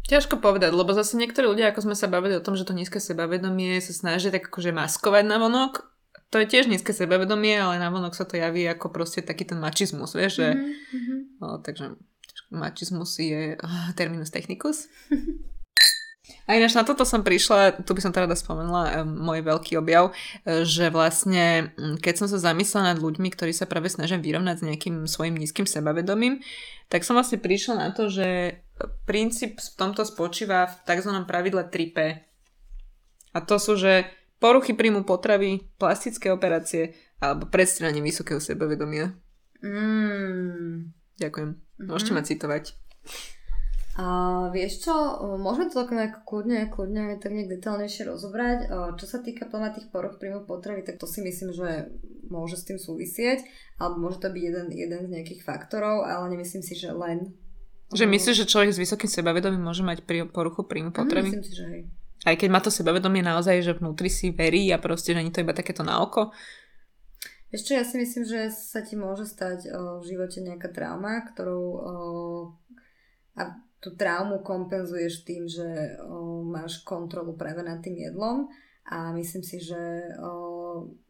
[0.09, 2.99] Ťažko povedať, lebo zase niektorí ľudia, ako sme sa bavili o tom, že to nízke
[2.99, 5.93] sebavedomie sa snaží tak akože maskovať na vonok,
[6.33, 9.61] to je tiež nízke sebavedomie, ale na vonok sa to javí ako proste taký ten
[9.61, 10.49] mačizmus, vieš, že...
[10.57, 11.19] Mm-hmm.
[11.45, 11.93] O, takže
[12.53, 14.87] mačizmus je uh, terminus technicus.
[16.47, 20.11] A ináč na toto som prišla, tu by som teda spomenula um, môj veľký objav,
[20.11, 24.57] uh, že vlastne um, keď som sa zamyslela nad ľuďmi, ktorí sa práve snažia vyrovnať
[24.61, 26.43] s nejakým svojim nízkym sebavedomím,
[26.93, 28.59] tak som vlastne prišla na to, že
[29.07, 31.11] princíp v tomto spočíva v tzv.
[31.25, 31.99] pravidle 3P.
[33.33, 34.11] A to sú, že
[34.43, 39.15] poruchy príjmu potravy, plastické operácie alebo predstranie vysokého sebavedomia.
[39.63, 40.91] Mm.
[41.23, 41.51] Ďakujem.
[41.83, 41.91] Mm-hmm.
[41.91, 42.65] Môžete ma citovať.
[43.93, 44.07] A
[44.57, 44.95] vieš čo,
[45.37, 48.73] môžeme to tak nejak kľudne, kľudne tak nejak detálnejšie rozobrať.
[48.97, 51.93] Čo sa týka plná tých poruch príjmu potravy, tak to si myslím, že
[52.33, 53.45] môže s tým súvisieť,
[53.77, 57.37] alebo môže to byť jeden, jeden z nejakých faktorov, ale nemyslím si, že len.
[57.93, 60.01] Že myslíš, že človek s vysokým sebavedomím môže mať
[60.33, 61.29] poruchu príjmu mhm, potravy?
[61.29, 61.83] myslím si, že hej.
[62.23, 65.43] Aj keď má to sebavedomie naozaj, že vnútri si verí a proste, že nie to
[65.43, 66.31] iba takéto na oko,
[67.53, 69.69] Čo, ja si myslím, že sa ti môže stať
[70.01, 71.69] v živote nejaká trauma, ktorou
[73.37, 73.43] a
[73.83, 75.99] tú traumu kompenzuješ tým, že
[76.49, 78.49] máš kontrolu práve nad tým jedlom
[78.89, 79.79] a myslím si, že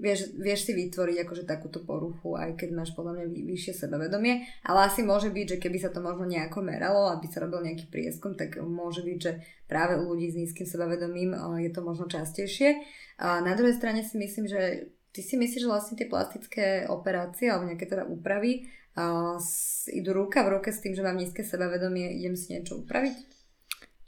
[0.02, 4.42] vieš, vieš si vytvoriť akože takúto poruchu, aj keď máš podľa mňa vy, vyššie sebavedomie,
[4.66, 7.86] ale asi môže byť, že keby sa to možno nejako meralo, aby sa robil nejaký
[7.86, 9.32] prieskum, tak môže byť, že
[9.70, 12.82] práve u ľudí s nízkym sebavedomím je to možno častejšie.
[13.22, 17.52] A na druhej strane si myslím, že Ty si myslíš, že vlastne tie plastické operácie
[17.52, 18.64] alebo nejaké teda úpravy
[18.96, 19.36] uh,
[19.92, 23.42] idú ruka v ruke s tým, že mám nízke sebavedomie, idem si niečo upraviť?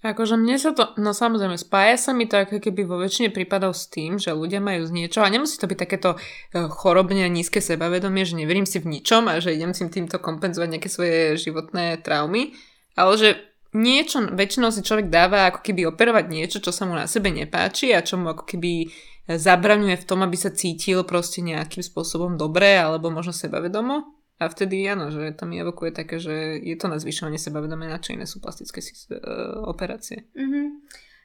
[0.05, 3.73] Akože mne sa to, no samozrejme, spája sa mi to ako keby vo väčšine prípadov
[3.73, 6.21] s tým, že ľudia majú z niečo a nemusí to byť takéto
[6.53, 10.21] e, chorobne a nízke sebavedomie, že neverím si v ničom a že idem si týmto
[10.21, 12.53] kompenzovať nejaké svoje životné traumy,
[13.01, 13.29] ale že
[13.73, 17.97] niečo väčšinou si človek dáva ako keby operovať niečo, čo sa mu na sebe nepáči
[17.97, 18.93] a čo mu ako keby
[19.29, 24.15] zabraňuje v tom, aby sa cítil proste nejakým spôsobom dobre alebo možno sebavedomo.
[24.43, 28.03] A vtedy áno, že tam mi evokuje také, že je to na zvyšovanie sebavedomia, na
[28.03, 30.27] čo iné sú plastické uh, operácie.
[30.35, 30.67] Mm-hmm.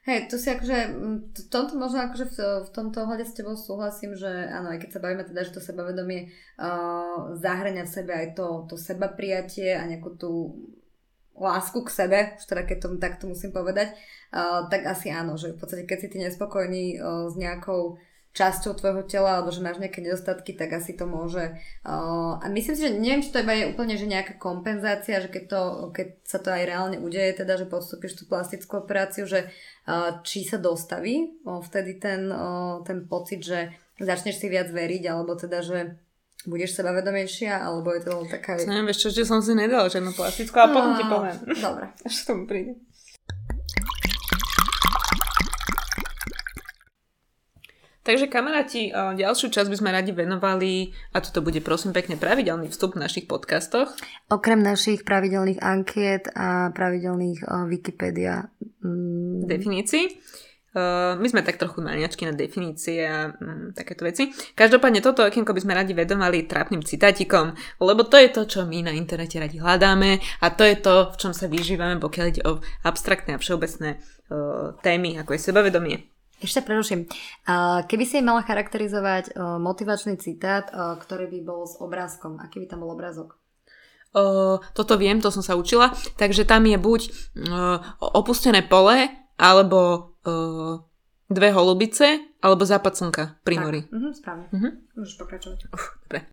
[0.08, 0.78] Hej, to si akože,
[1.34, 4.90] v tomto možno akože v, v tomto ohľade s tebou súhlasím, že áno, aj keď
[4.96, 9.76] sa bavíme teda, že to sebavedomie uh, zahrania v sebe aj to, to seba prijatie
[9.76, 10.32] a nejakú tú
[11.44, 13.96] lásku k sebe, už teda keď to takto musím povedať,
[14.36, 17.98] uh, tak asi áno, že v podstate keď si ty nespokojný uh, s nejakou
[18.30, 21.50] časťou tvojho tela alebo že máš nejaké nedostatky, tak asi to môže.
[21.82, 25.34] Uh, a myslím si, že neviem, či to iba je úplne že nejaká kompenzácia, že
[25.34, 29.50] keď, to, keď sa to aj reálne udeje, teda, že podstúpiš tú plastickú operáciu, že
[29.90, 32.30] uh, či sa dostaví uh, vtedy ten,
[32.86, 36.00] ten pocit, že začneš si viac veriť, alebo teda, že
[36.48, 38.56] budeš sebavedomejšia, alebo je to taká...
[38.64, 41.38] Neviem, vieš čo, že som si nedala žiadnu plastickú, a potom ti poviem.
[41.60, 41.86] Dobre.
[42.08, 42.80] Až tomu príde.
[48.00, 52.98] Takže kamaráti, ďalšiu časť by sme radi venovali, a toto bude prosím pekne pravidelný vstup
[52.98, 53.94] v našich podcastoch.
[54.34, 58.50] Okrem našich pravidelných ankiet a pravidelných uh, Wikipedia
[58.82, 59.46] mm.
[59.46, 60.18] definícií.
[60.80, 64.32] Uh, my sme tak trochu maniačky na definície a um, takéto veci.
[64.32, 67.52] Každopádne toto okienko by sme radi vedomali trápnym citátikom,
[67.84, 71.16] lebo to je to, čo my na internete radi hľadáme a to je to, v
[71.20, 75.98] čom sa vyžívame, pokiaľ ide o abstraktné a všeobecné uh, témy, ako je sebavedomie.
[76.40, 77.04] Ešte preruším.
[77.84, 82.96] Keby si mala charakterizovať motivačný citát, ktorý by bol s obrázkom, aký by tam bol
[82.96, 83.36] obrázok?
[84.72, 85.92] Toto viem, to som sa učila.
[86.16, 87.12] Takže tam je buď
[88.00, 90.84] opustené pole, alebo uh,
[91.32, 93.64] dve holubice, alebo západ slnka pri tak.
[93.64, 93.82] mori.
[93.88, 94.46] Uh-huh, správne.
[94.52, 94.72] Uh-huh.
[95.00, 95.60] Môžeš pokračovať.
[95.72, 96.28] Uf, dobre.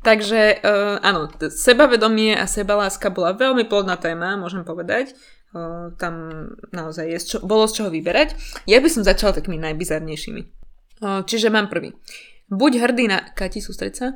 [0.00, 5.12] Takže uh, áno, sebavedomie a sebaláska bola veľmi plodná téma, môžem povedať
[5.96, 6.14] tam
[6.76, 8.36] naozaj je čo, bolo z čoho vyberať.
[8.68, 10.42] Ja by som začala takými najbizarnejšími.
[11.24, 11.96] Čiže mám prvý.
[12.52, 13.24] Buď hrdý na...
[13.32, 14.08] Kati, sústreď sa.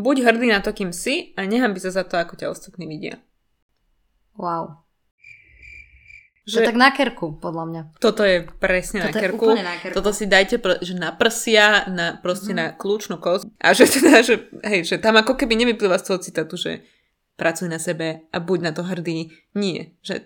[0.00, 3.20] Buď hrdý na to, kým si a by sa za to, ako ťa ostatní vidia.
[4.38, 4.80] Wow.
[6.48, 7.82] Že, to tak na kerku, podľa mňa.
[8.00, 9.46] Toto je presne toto na, kerku.
[9.52, 9.94] Je na kerku.
[10.00, 12.58] Toto si dajte že na prsia, na, proste mm.
[12.58, 13.52] na kľúčnú kosť.
[13.60, 16.80] A že teda, že, hej, že tam ako keby nevyplýva z toho citátu, že
[17.36, 19.28] pracuj na sebe a buď na to hrdý.
[19.52, 19.92] Nie.
[20.00, 20.24] Že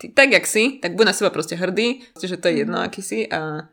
[0.00, 2.84] ty tak, jak si, tak buď na seba proste hrdý, že to je jedno, mhm.
[2.88, 3.68] aký si a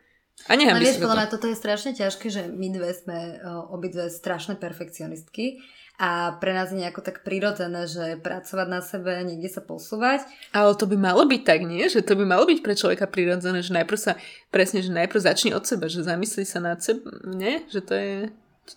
[0.45, 3.71] a nechám no, vieš, podľa mňa toto je strašne ťažké, že my dve sme uh,
[3.71, 5.63] obidve strašné perfekcionistky
[5.95, 10.27] a pre nás je nejako tak prirodzené, že pracovať na sebe, niekde sa posúvať.
[10.51, 11.87] Ale to by malo byť tak, nie?
[11.87, 14.19] Že to by malo byť pre človeka prirodzené, že najprv sa,
[14.51, 17.63] presne, že najprv začni od seba, že zamyslí sa nad seba, nie?
[17.71, 18.13] Že to je,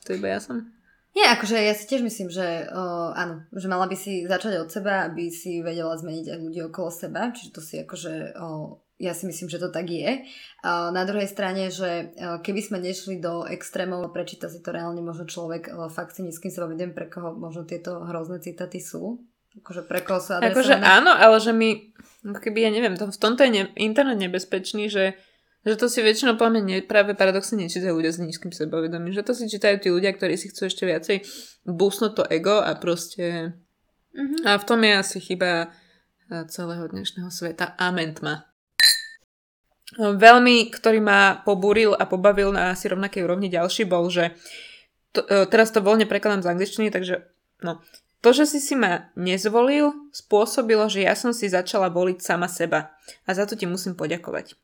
[0.06, 0.70] to iba ja som.
[1.18, 4.70] Nie, akože ja si tiež myslím, že uh, áno, že mala by si začať od
[4.70, 9.14] seba, aby si vedela zmeniť aj ľudí okolo seba, čiže to si akože uh, ja
[9.14, 10.26] si myslím, že to tak je.
[10.66, 15.30] Na druhej strane, že uh, keby sme nešli do extrémov, prečíta si to reálne možno
[15.30, 19.22] človek uh, fakt si nízkym sebavedomím, pre koho možno tieto hrozné citáty sú.
[19.62, 20.50] Akože pre koho sú adresované.
[20.50, 21.94] Akože áno, ale že my,
[22.42, 25.14] keby ja neviem, v tomto je ne, internet nebezpečný, že
[25.66, 29.12] že to si väčšinou podľa mňa práve paradoxne nečítajú ľudia s nízkym sebavedomím.
[29.12, 31.26] Že to si čítajú tí ľudia, ktorí si chcú ešte viacej
[31.66, 33.52] búsnuť to ego a proste...
[34.14, 34.48] Mm-hmm.
[34.48, 35.68] A v tom je asi chyba
[36.48, 37.74] celého dnešného sveta.
[37.76, 38.47] Amen tma.
[39.96, 44.36] Veľmi, ktorý ma pobúril a pobavil na asi rovnakej úrovni ďalší bol, že
[45.16, 47.24] to, e, teraz to voľne prekladám z angličtiny, takže
[47.64, 47.80] no,
[48.20, 52.92] to, že si si ma nezvolil, spôsobilo, že ja som si začala voliť sama seba.
[53.24, 54.60] A za to ti musím poďakovať.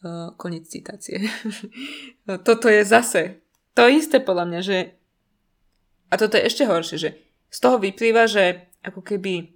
[0.00, 1.28] Uh, konec citácie.
[2.46, 3.44] toto je zase
[3.76, 4.78] to isté podľa mňa, že
[6.08, 7.10] a toto je ešte horšie, že
[7.52, 9.52] z toho vyplýva, že ako keby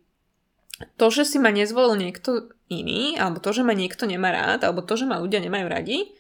[1.01, 4.81] to, že si ma nezvolil niekto iný, alebo to, že ma niekto nemá rád, alebo
[4.81, 6.15] to, že ma ľudia nemajú radi,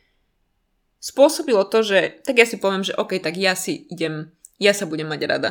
[1.00, 4.84] spôsobilo to, že tak ja si poviem, že OK, tak ja si idem, ja sa
[4.84, 5.50] budem mať rada.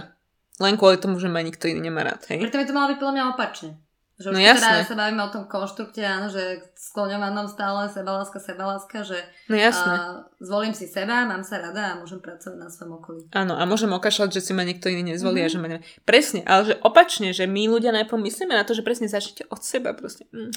[0.59, 2.43] Len kvôli tomu, že ma nikto iný nemá rád, hej?
[2.43, 3.71] Preto by to malo byť podľa mňa opačne.
[4.19, 4.83] Že no jasné.
[4.83, 9.15] teda sa bavíme o tom konštrukte, áno, že skloňovanom stále sebaláska, sebaláska, že
[9.47, 9.95] no jasné.
[9.95, 13.31] Uh, zvolím si seba, mám sa rada a môžem pracovať na svojom okolí.
[13.31, 15.47] Áno, a môžem okašľať, že si ma niekto iný nezvolí mm-hmm.
[15.47, 15.55] a mhm.
[15.55, 15.79] že ma ne...
[16.03, 19.63] Presne, ale že opačne, že my ľudia najprv myslíme na to, že presne začnete od
[19.63, 20.27] seba proste.
[20.35, 20.51] Mm.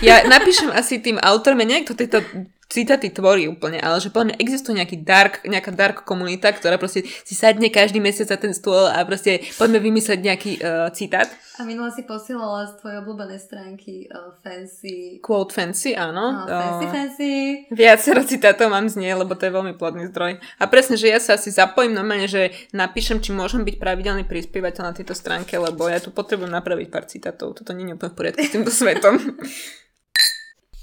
[0.00, 2.24] Ja napíšem asi tým autorom, ja nejak to tejto
[2.66, 7.06] citáty tvorí úplne, ale že podľa mňa existuje nejaký dark, nejaká dark komunita, ktorá proste
[7.06, 11.30] si sadne každý mesiac za ten stôl a proste poďme vymyslieť nejaký uh, citát.
[11.56, 15.22] A minule si posielala z tvojej obľúbenej stránky uh, Fancy...
[15.22, 16.44] Quote Fancy, áno.
[16.44, 17.30] Uh, fancy, uh, fancy.
[17.72, 20.36] Viacero citátov mám z nej, lebo to je veľmi plodný zdroj.
[20.60, 24.82] A presne, že ja sa asi zapojím normálne, že napíšem, či môžem byť pravidelný prispievateľ
[24.90, 27.56] na tejto stránke, lebo ja tu potrebujem napraviť pár citátov.
[27.56, 29.16] Toto nie je úplne v poriadku s týmto svetom.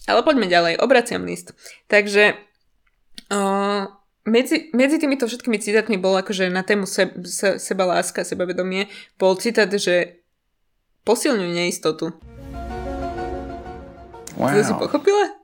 [0.04, 1.56] Ale poďme ďalej, obraciam list.
[1.88, 2.36] Takže
[3.32, 3.88] uh,
[4.28, 9.36] medzi, medzi týmito všetkými citátmi bol akože na tému se, se, seba láska, sebavedomie, bol
[9.40, 10.24] citát, že
[11.04, 12.12] posilňuj neistotu.
[14.36, 14.50] Wow.
[14.50, 15.40] To si pochopila?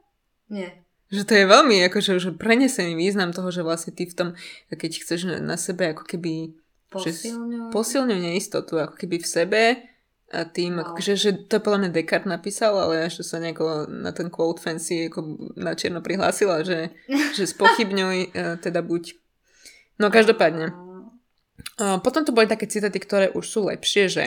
[0.50, 0.84] Nie.
[1.10, 4.30] Že to je veľmi akože už prenesený význam toho, že vlastne ty v tom,
[4.70, 6.54] keď chceš na sebe ako keby
[6.90, 9.62] posilňuj, posilňuj neistotu, ako keby v sebe
[10.30, 10.94] a tým, wow.
[10.94, 14.62] akože, že to je podľa mňa Descartes napísal, ale to sa nejako na ten quote
[14.62, 16.94] fancy ako na čierno prihlásila, že,
[17.38, 19.18] že spochybňuj, uh, teda buď.
[19.98, 20.70] No každopádne.
[21.82, 24.24] Uh, potom to boli také citáty, ktoré už sú lepšie, že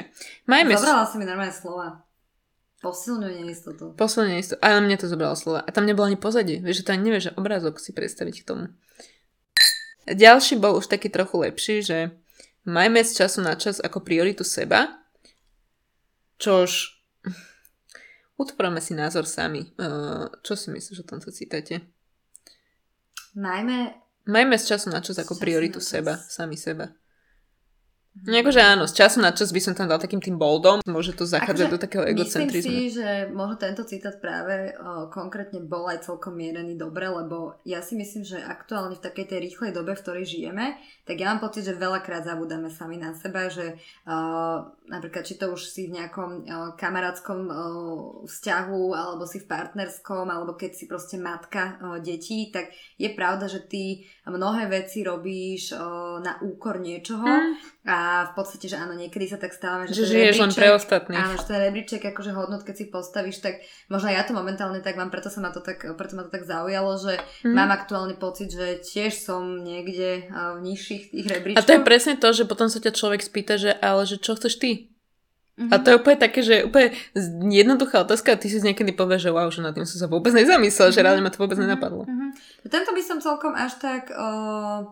[0.50, 0.74] majme...
[0.74, 2.02] Zobrala si mi normálne slova.
[2.82, 3.84] Posilňuj neistotu.
[3.94, 4.58] Posilňuj neistotu.
[4.58, 5.62] Ale mne to zobralo slova.
[5.62, 6.58] A tam nebolo ani pozadie.
[6.58, 8.64] Vieš, že to ani nevieš, že obrázok si predstaviť k tomu.
[10.10, 11.98] Ďalší bol už taký trochu lepší, že
[12.66, 15.01] majme z času na čas ako prioritu seba
[16.42, 16.98] Čož
[18.34, 19.70] utvoríme si názor sami.
[20.42, 21.86] Čo si myslíš o tomto citáte?
[23.38, 23.94] Najmä...
[24.26, 26.90] Majme z času na čas ako prioritu seba, sami seba.
[28.12, 28.44] Mm.
[28.44, 31.24] Akože áno, z času na čas by som tam dal takým tým boldom, môže to
[31.24, 32.68] zachádzať akože do takého egocentrizmu.
[32.68, 37.56] Myslím si, že možno tento citát práve o, konkrétne bol aj celkom mierený dobre, lebo
[37.64, 40.76] ja si myslím, že aktuálne v takej tej rýchlej dobe, v ktorej žijeme,
[41.08, 44.16] tak ja mám pocit, že veľakrát zabudáme sami na seba, že o,
[44.92, 46.42] napríklad či to už si v nejakom o,
[46.76, 47.54] kamarátskom o,
[48.28, 53.48] vzťahu, alebo si v partnerskom, alebo keď si proste matka o, detí, tak je pravda,
[53.48, 57.71] že ty mnohé veci robíš o, na úkor niečoho mm.
[57.82, 61.18] A v podstate, že áno, niekedy sa tak stávame, že, že žiješ len pre ostatných.
[61.18, 63.58] Áno, že ten rebríček akože hodnot, keď si postavíš, tak
[63.90, 66.46] možno ja to momentálne tak mám, preto sa ma to tak, preto ma to tak
[66.46, 67.50] zaujalo, že mm.
[67.50, 71.58] mám aktuálne pocit, že tiež som niekde v nižších tých rebríčkoch.
[71.58, 74.38] A to je presne to, že potom sa ťa človek spýta, že ale že čo
[74.38, 74.91] chceš ty?
[75.52, 75.68] Mm-hmm.
[75.68, 76.96] A to je úplne také, že úplne
[77.52, 80.32] jednoduchá otázka a ty si niekedy povieš, že wow, že nad tým som sa vôbec
[80.32, 80.96] nezamyslel, mm-hmm.
[80.96, 81.76] že reálne ma to vôbec mm-hmm.
[81.76, 82.08] nenapadlo.
[82.08, 82.30] Mm-hmm.
[82.72, 84.26] Tento by som celkom až tak o,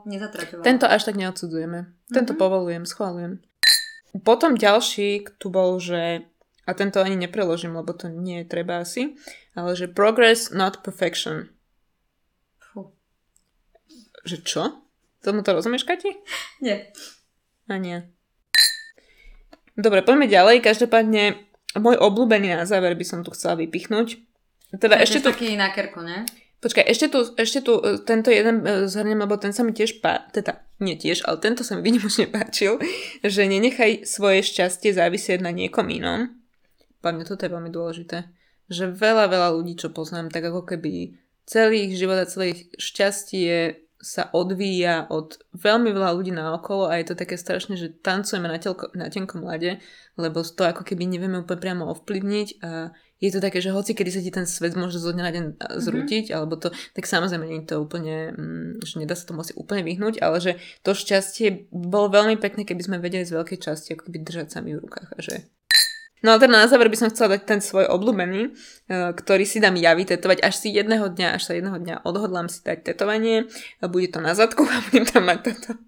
[0.05, 0.69] nezatraťovala.
[0.69, 1.79] Tento až tak neodsudzujeme.
[1.89, 2.13] Mm-hmm.
[2.13, 3.41] Tento povolujem, schválujem.
[4.21, 6.29] Potom ďalší tu bol, že
[6.69, 9.17] a tento ani nepreložím, lebo to nie je treba asi,
[9.57, 11.49] ale že progress, not perfection.
[12.61, 12.93] Fú.
[14.29, 14.63] Že čo?
[15.25, 16.21] Tomu to rozumieš, Kati?
[16.61, 16.93] Nie.
[17.67, 18.07] A nie.
[19.81, 20.61] Dobre, poďme ďalej.
[20.61, 21.41] Každopádne,
[21.81, 24.21] môj obľúbený na záver by som tu chcela vypichnúť.
[24.77, 25.33] Teda ešte tu...
[25.33, 26.29] taký na kerko, ne?
[26.61, 30.05] Počkaj, ešte tu, ešte tu e, tento jeden e, zhrnem, lebo ten sa mi tiež
[30.05, 30.29] pá...
[30.29, 32.77] Teda, nie tiež, ale tento sa mi vynimočne páčil,
[33.25, 36.29] že nenechaj svoje šťastie závisieť na niekom inom.
[37.01, 38.29] Podľa mňa toto je veľmi dôležité.
[38.69, 41.17] Že veľa, veľa ľudí, čo poznám, tak ako keby
[41.49, 46.89] celý ich život a celé ich šťastie sa odvíja od veľmi veľa ľudí na okolo
[46.89, 49.77] a je to také strašne, že tancujeme na, telko, na tenkom lade,
[50.17, 54.11] lebo to ako keby nevieme úplne priamo ovplyvniť a je to také, že hoci kedy
[54.11, 55.45] sa ti ten svet môže zo dňa na deň
[55.77, 56.39] zrútiť, mm-hmm.
[56.41, 59.85] alebo to, tak samozrejme nie je to úplne, mm, že nedá sa tomu asi úplne
[59.85, 64.09] vyhnúť, ale že to šťastie bolo veľmi pekné, keby sme vedeli z veľkej časti ako
[64.09, 65.45] keby držať sami v rukách a že
[66.21, 68.51] No a teda na záver by som chcela dať ten svoj obľúbený, e,
[69.17, 72.61] ktorý si dám ja vytetovať až si jedného dňa, až sa jedného dňa odhodlám si
[72.61, 73.49] dať tetovanie
[73.81, 75.81] a bude to na zadku a budem tam mať toto.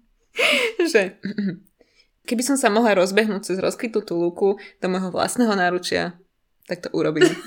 [0.89, 1.21] že
[2.29, 6.17] keby som sa mohla rozbehnúť cez rozkrytú tú lúku do môjho vlastného náručia,
[6.65, 7.29] tak to urobím.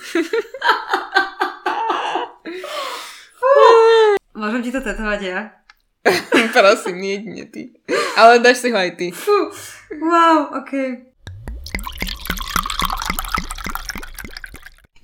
[4.37, 5.51] Môžem ti to tetovať ja?
[6.55, 7.75] Prosím, nie, ty.
[8.15, 9.11] Ale dáš si ho aj ty.
[9.11, 9.51] Fú,
[9.99, 11.03] wow, okej.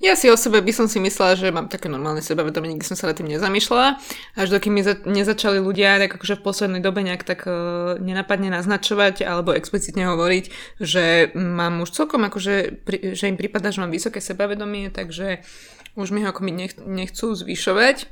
[0.03, 2.99] Ja si o sebe by som si myslela, že mám také normálne sebavedomie, nikdy som
[2.99, 4.03] sa nad tým nezamýšľala.
[4.35, 8.51] Až dokým mi za- nezačali ľudia tak akože v poslednej dobe nejak tak uh, nenapadne
[8.51, 13.95] naznačovať alebo explicitne hovoriť, že mám už celkom akože, pri, že im prípada, že mám
[13.95, 15.39] vysoké sebavedomie, takže
[15.95, 18.11] už mi ho ako mi nech, nechcú zvyšovať.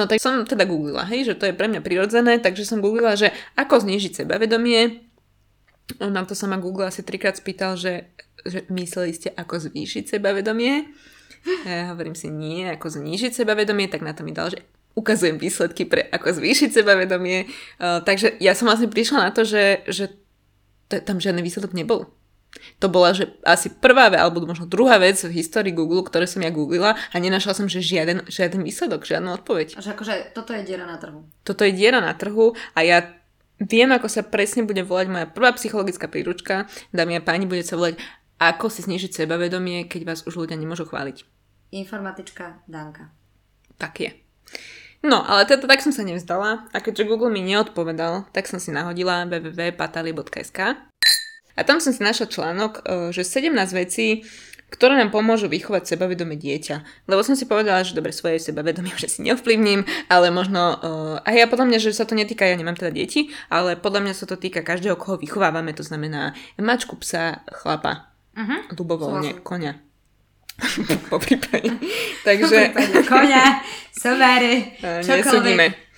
[0.00, 3.20] No tak som teda googlila, hej, že to je pre mňa prirodzené, takže som googlila,
[3.20, 5.09] že ako znížiť sebavedomie.
[5.98, 8.06] Na to sa ma Google asi trikrát spýtal, že
[8.44, 10.88] že mysleli ste, ako zvýšiť sebavedomie.
[11.64, 14.60] Ja hovorím si nie, ako znížiť sebavedomie, tak na to mi dal, že
[14.92, 17.48] ukazujem výsledky pre ako zvýšiť sebavedomie.
[17.80, 20.04] Uh, takže ja som vlastne prišla na to, že, že
[20.92, 22.12] t- tam žiadny výsledok nebol.
[22.82, 26.50] To bola, že asi prvá alebo možno druhá vec v histórii Google, ktoré som ja
[26.50, 29.78] googlila a nenašla som, že žiaden, žiaden výsledok, žiadnu odpoveď.
[29.78, 31.30] Že akože toto je diera na trhu.
[31.46, 33.06] Toto je diera na trhu a ja
[33.60, 36.66] viem, ako sa presne bude volať moja prvá psychologická príručka.
[36.90, 38.00] Dámy a páni, bude sa volať
[38.40, 41.28] Ako si znižiť sebavedomie, keď vás už ľudia nemôžu chváliť.
[41.76, 43.12] Informatička Danka.
[43.76, 44.10] Tak je.
[45.00, 48.68] No, ale teda tak som sa nevzdala a keďže Google mi neodpovedal, tak som si
[48.68, 50.58] nahodila www.patali.sk
[51.56, 54.24] a tam som si našla článok, e, že 17 vecí,
[54.70, 57.06] ktoré nám pomôžu vychovať sebavedomé dieťa.
[57.10, 60.78] Lebo som si povedala, že dobre, svoje sebavedomie už si neovplyvním, ale možno...
[60.80, 64.06] Uh, a ja podľa mňa, že sa to netýka, ja nemám teda deti, ale podľa
[64.06, 68.70] mňa sa to týka každého, koho vychovávame, to znamená mačku, psa, chlapa, uh-huh.
[68.78, 69.82] ľubovoľne, konia.
[71.12, 71.74] po prípade.
[72.22, 72.72] Takže...
[73.10, 75.90] Konia, somáre, čokoľvek.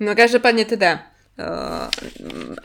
[0.00, 1.09] No každopádne teda
[1.40, 1.88] Uh,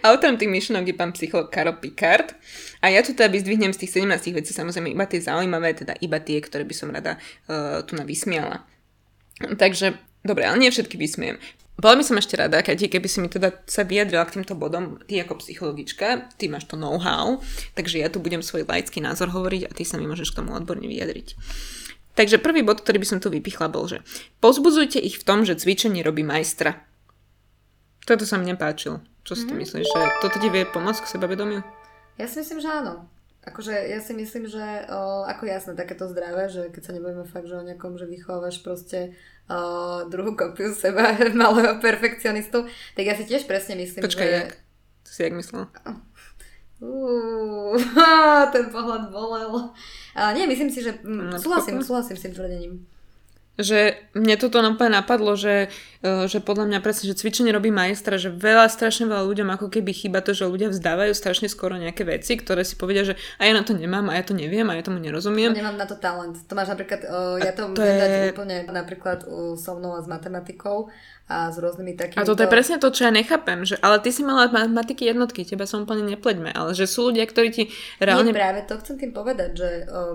[0.03, 2.35] autorom tých myšlenok je pán psycholog Karol Picard
[2.83, 6.19] a ja tu teda vyzdvihnem z tých 17 vecí samozrejme iba tie zaujímavé, teda iba
[6.19, 7.15] tie, ktoré by som rada
[7.47, 8.67] uh, tu na vysmiala.
[9.39, 9.95] Takže,
[10.27, 11.39] dobre, ale nie všetky vysmiem.
[11.75, 14.99] Bola by som ešte rada, keď, keby si mi teda sa vyjadrila k týmto bodom,
[15.11, 17.43] ty ako psychologička, ty máš to know-how,
[17.75, 20.55] takže ja tu budem svoj laický názor hovoriť a ty sa mi môžeš k tomu
[20.55, 21.35] odborne vyjadriť.
[22.15, 23.99] Takže prvý bod, ktorý by som tu vypichla, bol, že
[24.39, 26.84] pozbudzujte ich v tom, že cvičenie robí majstra.
[28.05, 29.01] Toto sa mi nepáčilo.
[29.25, 29.49] Čo si mm-hmm.
[29.49, 29.61] ty mhm.
[29.65, 29.87] myslíš?
[29.89, 31.61] Že toto ti vie pomôcť k sebavedomiu?
[32.21, 33.09] Ja si myslím, že áno.
[33.45, 37.45] Akože ja si myslím, že o, ako jasné, takéto zdravé, že keď sa nebudeme fakt,
[37.45, 39.13] že o nejakom, že vychovávaš proste
[39.45, 42.65] o, druhú kopiu seba, malého perfekcionistu,
[42.97, 44.33] tak ja si tiež presne myslím, Počkaj, že...
[44.33, 44.49] jak?
[45.05, 45.69] To si jak myslel?
[46.81, 47.77] Uh,
[48.55, 49.69] ten pohľad bolel.
[50.17, 52.73] A nie, myslím si, že mm, súhlasím, súhlasím s tým tvrdením
[53.55, 55.94] že mne toto úplne napadlo, že, e,
[56.29, 59.91] že podľa mňa presne, že cvičenie robí majstra, že veľa, strašne veľa ľuďom ako keby
[59.91, 63.53] chýba to, že ľudia vzdávajú strašne skoro nejaké veci, ktoré si povedia, že a ja
[63.57, 65.51] na to nemám, a ja to neviem, a ja tomu nerozumiem.
[65.57, 66.37] Nemám na to talent.
[66.45, 68.31] To máš napríklad, o, ja to, to je...
[68.31, 70.93] úplne napríklad u, so mnou a s matematikou,
[71.25, 72.21] a s rôznymi takými...
[72.21, 75.41] A toto je presne to, čo ja nechápem, že ale ty si mala matematiky jednotky,
[75.41, 77.63] teba som úplne nepleďme, ale že sú ľudia, ktorí ti
[77.97, 78.29] reálne...
[78.29, 79.69] Nie, práve to chcem tým povedať, že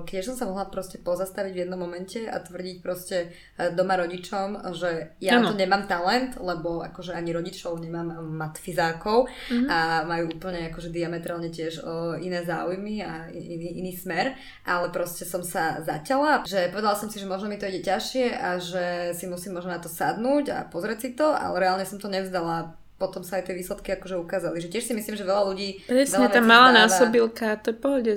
[0.06, 4.70] keď som sa mohla proste pozastaviť v jednom momente a tvrdiť proste e, doma rodičom,
[4.70, 5.50] že ja ano.
[5.50, 9.68] to nemám talent, lebo akože ani rodičov nemám matfizákov mm-hmm.
[9.68, 15.28] a majú úplne akože diametrálne tiež o, iné záujmy a iný, iný smer, ale proste
[15.28, 18.84] som sa zaťala, že povedala som si, že možno mi to ide ťažšie a že
[19.16, 22.80] si musím možno na to sadnúť a pozrieť si to, ale reálne som to nevzdala
[23.00, 24.60] potom sa aj tie výsledky akože ukázali.
[24.60, 25.80] Že tiež si myslím, že veľa ľudí...
[25.88, 28.12] Presne, tá malá násobilka, to je pohode.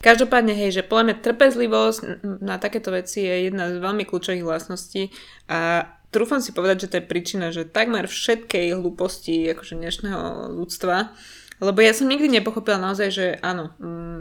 [0.00, 1.98] Každopádne, hej, že podľa mňa trpezlivosť
[2.40, 5.10] na takéto veci je jedna z veľmi kľúčových vlastností
[5.50, 11.12] a trúfam si povedať, že to je príčina, že takmer všetkej hlúposti akože dnešného ľudstva,
[11.60, 14.20] lebo ja som nikdy nepochopila naozaj, že áno, mm,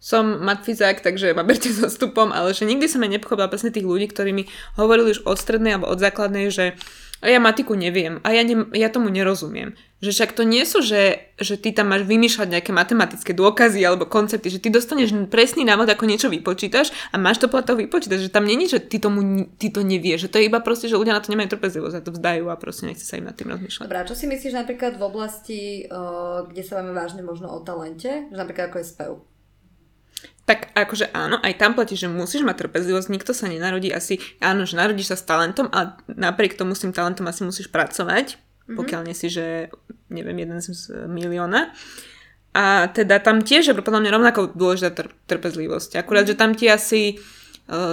[0.00, 3.84] som matfizák, takže ma berte so stupom, ale že nikdy som aj nepochopila presne tých
[3.84, 4.48] ľudí, ktorí mi
[4.80, 6.76] hovorili už od strednej alebo od základnej, že
[7.20, 9.76] a ja matiku neviem a ja, ne, ja tomu nerozumiem.
[10.00, 14.08] Že však to nie sú, že, že ty tam máš vymýšľať nejaké matematické dôkazy alebo
[14.08, 18.16] koncepty, že ty dostaneš presný návod, ako niečo vypočítaš a máš to podľa toho vypočítať,
[18.16, 20.96] že tam není, že ty, tomu, ty to nevieš, že to je iba proste, že
[20.96, 23.52] ľudia na to nemajú trpezlivosť a to vzdajú a proste nechce sa im nad tým
[23.52, 23.84] rozmýšľať.
[23.84, 25.60] Dobrá, čo si myslíš napríklad v oblasti,
[26.48, 29.12] kde sa máme vážne možno o talente, že napríklad ako je spev?
[30.50, 34.66] Tak akože áno, aj tam platí, že musíš mať trpezlivosť, nikto sa nenarodí asi, áno,
[34.66, 38.74] že narodíš sa s talentom a napriek tomu s tým talentom asi musíš pracovať, mm-hmm.
[38.74, 39.70] pokiaľ nie si, že
[40.10, 41.70] neviem, jeden z milióna.
[42.50, 46.02] A teda tam tiež je podľa mňa rovnako dôležitá tr- trpezlivosť.
[46.02, 46.34] Akurát, mm-hmm.
[46.34, 47.22] že tam ti asi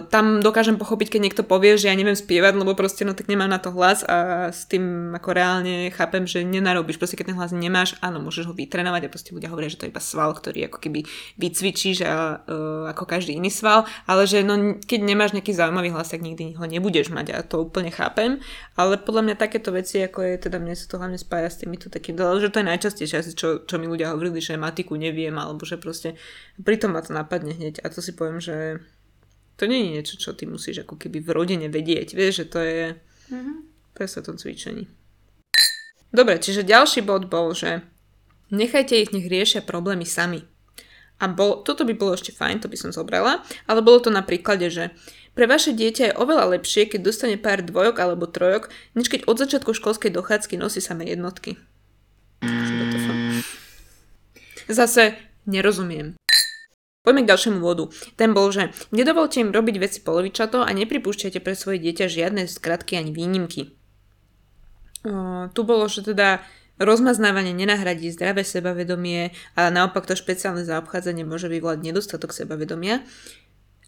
[0.10, 3.46] tam dokážem pochopiť, keď niekto povie, že ja neviem spievať, lebo proste no tak nemám
[3.46, 7.54] na to hlas a s tým ako reálne chápem, že nenarobíš, proste keď ten hlas
[7.54, 10.66] nemáš, áno, môžeš ho vytrenovať a proste ľudia hovoria, že to je iba sval, ktorý
[10.66, 11.06] ako keby
[11.38, 16.10] vycvičíš a, uh, ako každý iný sval, ale že no, keď nemáš nejaký zaujímavý hlas,
[16.10, 18.42] tak nikdy ho nebudeš mať a to úplne chápem,
[18.74, 21.94] ale podľa mňa takéto veci, ako je, teda mne sa to hlavne spája s týmito
[21.94, 25.70] takým, že to je najčastejšie asi, čo, čo mi ľudia hovorili, že matiku neviem, alebo
[25.70, 26.18] že proste
[26.58, 27.86] pritom ma to napadne hneď.
[27.86, 28.82] A to si poviem, že
[29.58, 32.14] to nie je niečo, čo ty musíš ako keby v rodine vedieť.
[32.14, 32.86] Vieš, že to je
[33.34, 33.58] mm-hmm.
[33.98, 34.86] presne tom cvičení.
[36.14, 37.84] Dobre, čiže ďalší bod bol, že
[38.54, 40.46] nechajte ich, nech riešia problémy sami.
[41.18, 44.22] A bol, toto by bolo ešte fajn, to by som zobrala, ale bolo to na
[44.22, 44.94] príklade, že
[45.34, 49.42] pre vaše dieťa je oveľa lepšie, keď dostane pár dvojok alebo trojok, než keď od
[49.42, 51.58] začiatku školskej dochádzky nosí samé jednotky.
[54.70, 55.18] Zase
[55.50, 56.14] nerozumiem.
[57.08, 57.88] Poďme k ďalšiemu vodu.
[58.20, 63.00] Ten bol, že nedovolte im robiť veci polovičato a nepripúšťajte pre svoje dieťa žiadne skratky
[63.00, 63.72] ani výnimky.
[65.08, 66.44] Uh, tu bolo, že teda
[66.84, 73.08] rozmaznávanie nenahradí zdravé sebavedomie a naopak to špeciálne zaobchádzanie môže vyvolať nedostatok sebavedomia.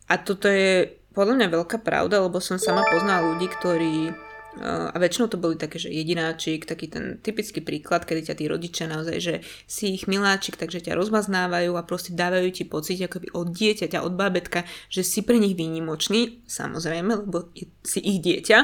[0.07, 4.15] A toto je podľa mňa veľká pravda, lebo som sama poznala ľudí, ktorí
[4.57, 8.89] a väčšinou to boli také, že jedináčik, taký ten typický príklad, kedy ťa tí rodičia
[8.89, 9.33] naozaj, že
[9.69, 14.17] si ich miláčik, takže ťa rozmaznávajú a proste dávajú ti pocit akoby od dieťaťa, od
[14.17, 17.53] bábetka, že si pre nich výnimočný, samozrejme, lebo
[17.85, 18.57] si ich dieťa,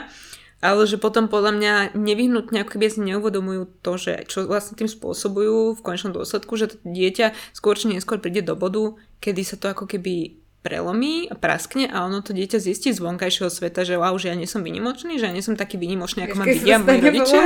[0.66, 4.90] ale že potom podľa mňa nevyhnutne ako keby si neuvedomujú to, že čo vlastne tým
[4.90, 9.62] spôsobujú v konečnom dôsledku, že to dieťa skôr či neskôr príde do bodu, kedy sa
[9.62, 14.18] to ako keby prelomí praskne a ono to dieťa zistí z vonkajšieho sveta, že wow,
[14.18, 17.00] že ja nie som vynimočný, že ja nie som taký vynimočný, ako mám vidia moji
[17.06, 17.40] rodičia.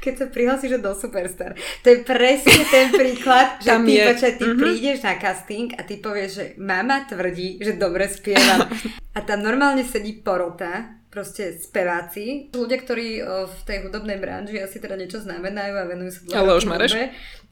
[0.00, 1.52] Keď sa prihlásiš do Superstar.
[1.84, 4.04] To je presne ten príklad, že Tam ty, je.
[4.08, 4.62] Počať, ty mm-hmm.
[4.64, 8.64] prídeš na casting a ty povieš, že mama tvrdí, že dobre spievam.
[9.16, 14.76] a tam normálne sedí porota proste speváci, ľudia, ktorí o, v tej hudobnej branži asi
[14.76, 16.92] teda niečo znamenajú a venujú sa Ale už Mareš?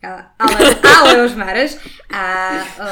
[0.05, 1.81] A, ale, ale už Mareš.
[2.13, 2.25] A
[2.61, 2.87] o,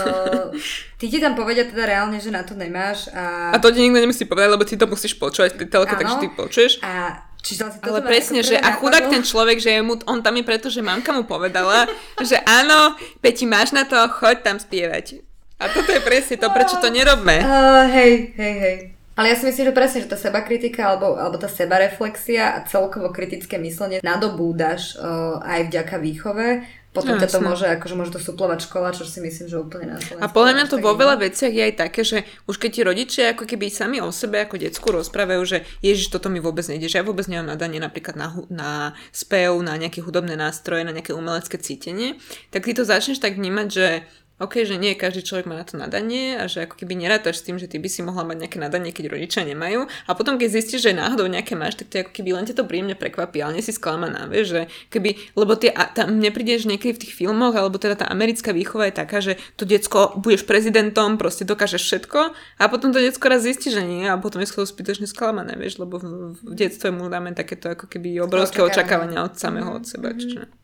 [0.96, 3.12] ty ti tam povedia teda reálne, že na to nemáš.
[3.12, 6.16] A, a to ti nikto nemusí povedať, lebo ty to musíš počúvať v telke, takže
[6.24, 6.80] ty počuješ.
[6.80, 10.70] A Čiže ale presne, že a chudák ten človek, že mu, on tam je preto,
[10.70, 11.90] že mamka mu povedala,
[12.22, 15.20] že áno, Peti, máš na to, choď tam spievať.
[15.58, 17.42] A toto je presne to, prečo to nerobme.
[17.42, 18.76] Uh, hej, hej, hej.
[19.12, 23.12] Ale ja si myslím, že presne, že tá sebakritika alebo, alebo tá sebareflexia a celkovo
[23.12, 26.46] kritické myslenie nadobúdaš uh, aj vďaka výchove.
[26.92, 29.96] Potom no, ťa to môže, akože môže to suplovať škola, čo si myslím, že úplne
[29.96, 32.80] na A podľa mňa to vo veľa veciach je aj také, že už keď ti
[32.84, 36.92] rodičia ako keby sami o sebe ako decku rozprávajú, že Ježiš, toto mi vôbec nejde,
[36.92, 38.70] že ja vôbec nemám nadanie napríklad na, na
[39.08, 42.20] spev, na nejaké hudobné nástroje, na nejaké umelecké cítenie,
[42.52, 44.04] tak ty to začneš tak vnímať, že
[44.42, 47.46] OK, že nie každý človek má na to nadanie a že ako keby nerátaš s
[47.46, 49.86] tým, že ty by si mohla mať nejaké nadanie, keď rodičia nemajú.
[49.86, 52.66] A potom, keď zistíš, že náhodou nejaké máš, tak to ako keby len ťa to
[52.66, 56.98] príjemne prekvapí, ale nie si sklamaná, vieš, že keby, lebo tie, a tam neprídeš niekedy
[56.98, 61.22] v tých filmoch, alebo teda tá americká výchova je taká, že to decko budeš prezidentom,
[61.22, 65.06] proste dokážeš všetko a potom to decko raz zistí, že nie a potom je zbytočne
[65.06, 69.70] sklamané, vieš, lebo v, v detstve mu dáme takéto ako keby obrovské očakávania od samého
[69.76, 70.10] od seba.
[70.10, 70.62] Mm-hmm.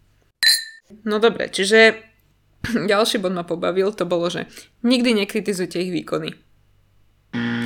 [1.05, 2.08] No dobre, čiže
[2.93, 4.47] ďalší bod ma pobavil, to bolo, že
[4.83, 6.35] nikdy nekritizujte ich výkony.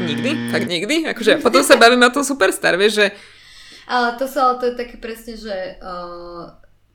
[0.03, 0.51] Nikdy?
[0.51, 1.07] Tak nikdy?
[1.14, 3.07] Akože potom sa bavíme o tom superstar, vieš, že...
[3.86, 6.51] Ale to sa, ale to je také presne, že uh,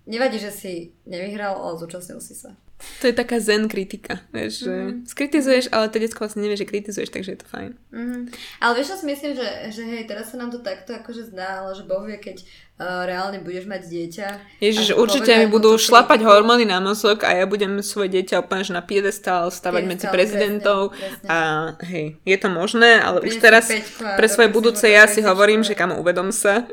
[0.08, 2.56] nevadí, že si nevyhral, ale zúčastnil si sa.
[2.78, 5.09] To je taká zen kritika, vieš, že mm-hmm.
[5.09, 7.71] skritizuješ, ale to detsko vlastne nevie, že kritizuješ, takže je to fajn.
[7.89, 8.21] Mm-hmm.
[8.61, 11.65] Ale vieš, čo si myslím, že, že hej, teraz sa nám to takto akože zdá,
[11.65, 12.45] ale že Boh vie, keď
[12.78, 14.28] uh, reálne budeš mať dieťa.
[14.61, 16.30] Ježiš, určite mi budú šlapať kritiku.
[16.30, 20.05] hormóny na mozog a ja budem svoje dieťa úplne že na piedestal stavať piedestal, medzi
[20.13, 21.28] prezidentov presne, presne.
[21.34, 21.38] a
[21.82, 25.97] hej, je to možné, ale už teraz pre svoje budúce ja si hovorím, že kam
[25.97, 26.69] uvedom sa.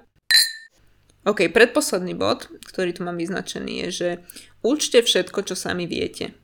[1.25, 4.09] OK, predposledný bod, ktorý tu mám vyznačený, je, že
[4.61, 6.37] učte všetko, čo sami viete.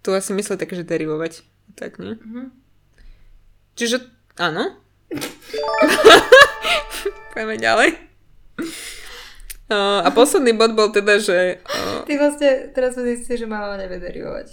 [0.00, 1.44] Tu asi myslí také, že derivovať.
[1.76, 2.16] Tak, nie?
[2.16, 2.46] Mm-hmm.
[3.76, 4.08] Čiže,
[4.40, 4.80] áno.
[7.36, 7.88] Poďme ďalej.
[9.68, 11.60] Uh, a posledný bod bol teda, že...
[11.64, 14.48] Uh, Ty vlastne teraz zistili, že mama nevie derivovať.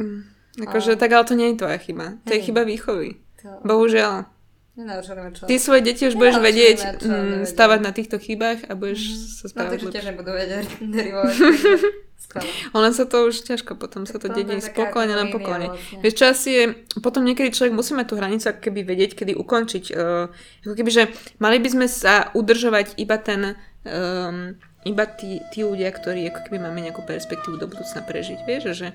[0.00, 0.24] Um,
[0.56, 1.00] akože, a...
[1.00, 2.16] tak ale to nie je tvoja chyba.
[2.24, 3.20] To je chyba výchovy.
[3.44, 3.60] To...
[3.64, 4.33] Bohužiaľ.
[4.74, 5.46] Čo.
[5.46, 9.14] Ty svoje deti už budeš vedieť čo, mm, stavať na týchto chybách a budeš mm.
[9.38, 9.70] sa správať.
[9.70, 10.66] No takže tiež nebudú vedieť
[10.98, 11.34] derivovať.
[12.74, 15.70] Ona sa to už ťažko, potom sa to dedí z pokolenia na pokolenie.
[15.70, 16.02] Vlastne.
[16.02, 16.64] Vieš, čo asi je,
[16.98, 19.84] potom niekedy človek musí mať tú hranicu, ako keby vedieť, kedy ukončiť.
[19.94, 20.26] Uh,
[20.66, 21.02] ako keby, že
[21.38, 23.54] mali by sme sa udržovať iba ten
[23.86, 28.38] um, iba tí, tí ľudia, ktorí ako keby máme nejakú perspektívu do budúcna prežiť.
[28.44, 28.88] Vieš, že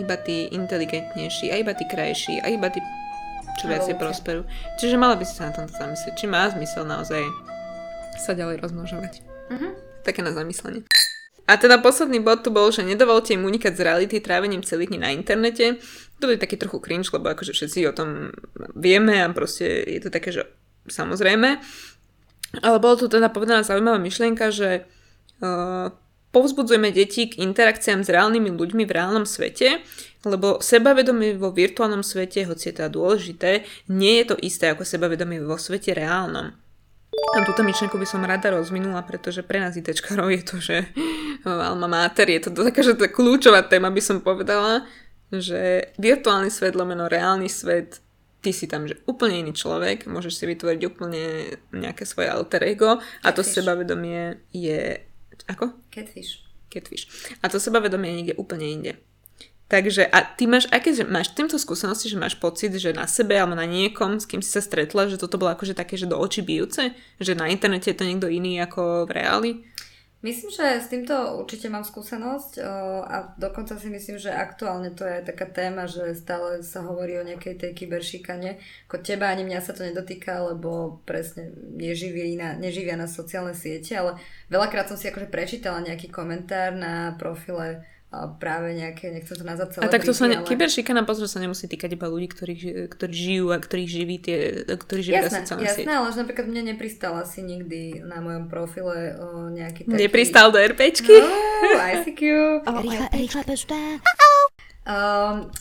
[0.00, 2.82] iba tí inteligentnejší, a iba tí krajší, a iba tí
[3.58, 4.46] čo viacej prosperujú.
[4.78, 7.26] Čiže mala by si sa na tomto zamyslieť, či má zmysel naozaj
[8.22, 9.12] sa ďalej rozmnožovať.
[9.50, 9.74] Uh-huh.
[10.06, 10.86] Také na zamyslenie.
[11.48, 15.00] A teda posledný bod tu bol, že nedovolte im unikať z reality trávením celých dní
[15.00, 15.80] na internete.
[16.20, 18.30] To je taký trochu cringe, lebo akože všetci o tom
[18.76, 20.44] vieme a proste je to také, že
[20.92, 21.56] samozrejme.
[22.60, 24.84] Ale bolo tu teda povedaná zaujímavá myšlienka, že
[25.40, 25.88] uh,
[26.32, 29.80] povzbudzujeme deti k interakciám s reálnymi ľuďmi v reálnom svete,
[30.28, 35.40] lebo sebavedomie vo virtuálnom svete, hoci je teda dôležité, nie je to isté ako sebavedomie
[35.40, 36.52] vo svete reálnom.
[37.36, 40.76] A túto myšlenku by som rada rozvinula, pretože pre nás ITčkarov je to, že
[41.44, 44.84] alma mater, je to taká, že to kľúčová téma by som povedala,
[45.28, 48.00] že virtuálny svet lomeno reálny svet
[48.40, 53.02] ty si tam, že úplne iný človek, môžeš si vytvoriť úplne nejaké svoje alter ego
[53.02, 55.07] a to sebavedomie je
[55.48, 55.74] ako?
[55.88, 56.44] Catfish.
[56.68, 57.08] Catfish.
[57.40, 58.92] A to sebavedomie je niekde úplne inde.
[59.68, 63.36] Takže a ty máš, aké, že máš týmto skúsenosti, že máš pocit, že na sebe
[63.36, 66.16] alebo na niekom, s kým si sa stretla, že toto bolo akože také, že do
[66.16, 66.96] očí bijúce?
[67.20, 69.52] Že na internete je to niekto iný ako v reáli?
[70.18, 72.58] Myslím, že s týmto určite mám skúsenosť
[73.06, 77.22] a dokonca si myslím, že aktuálne to je taká téma, že stále sa hovorí o
[77.22, 78.58] nejakej tej kyberšikane.
[78.90, 83.94] Ako teba ani mňa sa to nedotýka, lebo presne neživia na, neživia na sociálne siete,
[83.94, 84.18] ale
[84.50, 87.86] veľakrát som si akože prečítala nejaký komentár na profile
[88.40, 90.48] práve nejaké, nechcem to nazvať celé A tak to sa, ne, ale...
[90.48, 92.54] kyberšikana, pozor, sa nemusí týkať iba ľudí, ktorí,
[92.88, 96.62] ktorí žijú a ktorých živí tie, ktorí žijú jasné, sociálne jasné, ale že napríklad mne
[96.72, 100.00] nepristal asi nikdy na mojom profile o nejaký taký...
[100.00, 101.20] Nepristal do RPčky?
[101.20, 101.28] No,
[102.00, 102.20] ICQ.
[103.12, 103.80] Rýchle, rýchle,
[104.88, 105.52] um,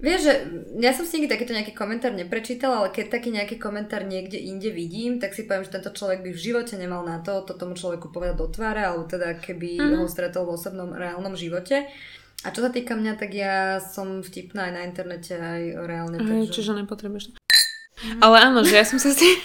[0.00, 0.34] Vieš, že
[0.80, 4.72] ja som si nikdy takýto nejaký komentár neprečítala, ale keď taký nejaký komentár niekde inde
[4.72, 7.76] vidím, tak si poviem, že tento človek by v živote nemal na to, to tomu
[7.76, 10.00] človeku povedať do tváre, alebo teda keby mm-hmm.
[10.00, 11.84] ho stretol v osobnom reálnom živote.
[12.40, 16.16] A čo sa týka mňa, tak ja som vtipná aj na internete, aj reálne.
[16.16, 16.52] Aj, takže...
[16.56, 17.36] Čiže nepotrebuješ
[18.00, 18.24] Mm.
[18.24, 19.36] Ale áno, že ja som sa s tým...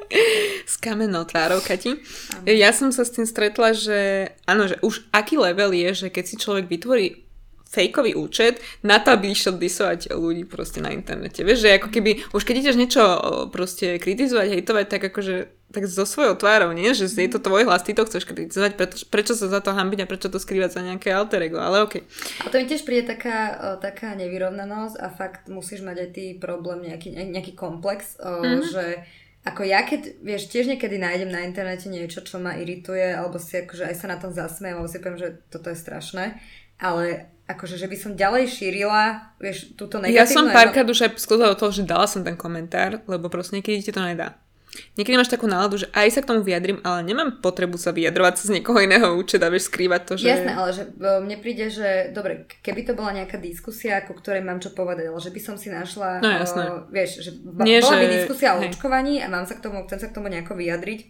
[0.72, 2.02] s kamennou tvárou, Kati.
[2.50, 6.24] Ja som sa s tým stretla, že áno, že už aký level je, že keď
[6.26, 7.21] si človek vytvorí
[7.72, 11.40] fejkový účet na to, aby išiel disovať ľudí proste na internete.
[11.40, 13.02] Vieš, že ako keby, už keď ideš niečo
[13.48, 15.36] proste kritizovať, hejtovať, tak akože
[15.72, 16.92] tak so svojou tvárou, nie?
[16.92, 20.04] Že je to tvoj hlas, ty to chceš kritizovať, prečo, prečo sa za to hambiť
[20.04, 22.04] a prečo to skrývať za nejaké alter ego, ale okej.
[22.04, 22.44] Okay.
[22.44, 26.92] A to mi tiež príde taká, taká nevyrovnanosť a fakt musíš mať aj ty problém,
[26.92, 28.68] nejaký, nejaký komplex, mm-hmm.
[28.68, 28.84] že
[29.48, 33.58] ako ja keď, vieš, tiež niekedy nájdem na internete niečo, čo ma irituje, alebo si
[33.58, 36.36] akože aj sa na tom zasmejem, alebo si poviem, že toto je strašné,
[36.78, 40.18] ale akože, že by som ďalej šírila, vieš, túto negatívnu...
[40.18, 43.84] Ja som párkrát už aj do toho, že dala som ten komentár, lebo proste niekedy
[43.84, 44.36] ti to nedá.
[44.96, 48.40] Niekedy máš takú náladu, že aj sa k tomu vyjadrím, ale nemám potrebu sa vyjadrovať
[48.40, 50.32] z niekoho iného účeta, vieš, skrývať to, že...
[50.32, 54.40] Jasné, ale že e, mne príde, že dobre, keby to bola nejaká diskusia, ku ktorej
[54.40, 56.64] mám čo povedať, ale že by som si našla, no, jasné.
[56.64, 57.30] Uh, vieš, že
[57.68, 58.00] Nie, bola že...
[58.00, 61.00] by diskusia o očkovaní a mám sa k tomu, chcem sa k tomu nejako vyjadriť,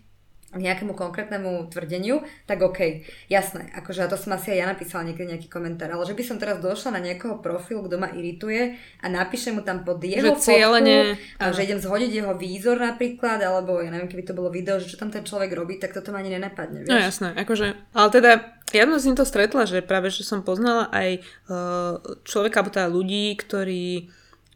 [0.53, 5.48] nejakému konkrétnemu tvrdeniu, tak OK, jasné, akože to som asi aj ja napísala niekedy nejaký
[5.48, 9.57] komentár, ale že by som teraz došla na nejakého profilu, kto ma irituje a napíšem
[9.57, 13.88] mu tam pod jeho že cieľene, fotku, že idem zhodiť jeho výzor napríklad, alebo ja
[13.88, 16.36] neviem, keby to bolo video, že čo tam ten človek robí, tak toto ma ani
[16.36, 16.92] nenapadne, vieš?
[16.92, 18.30] No jasné, akože, ale teda
[18.72, 22.72] ja som s ním to stretla, že práve, že som poznala aj uh, človeka, alebo
[22.72, 24.09] teda ľudí, ktorí,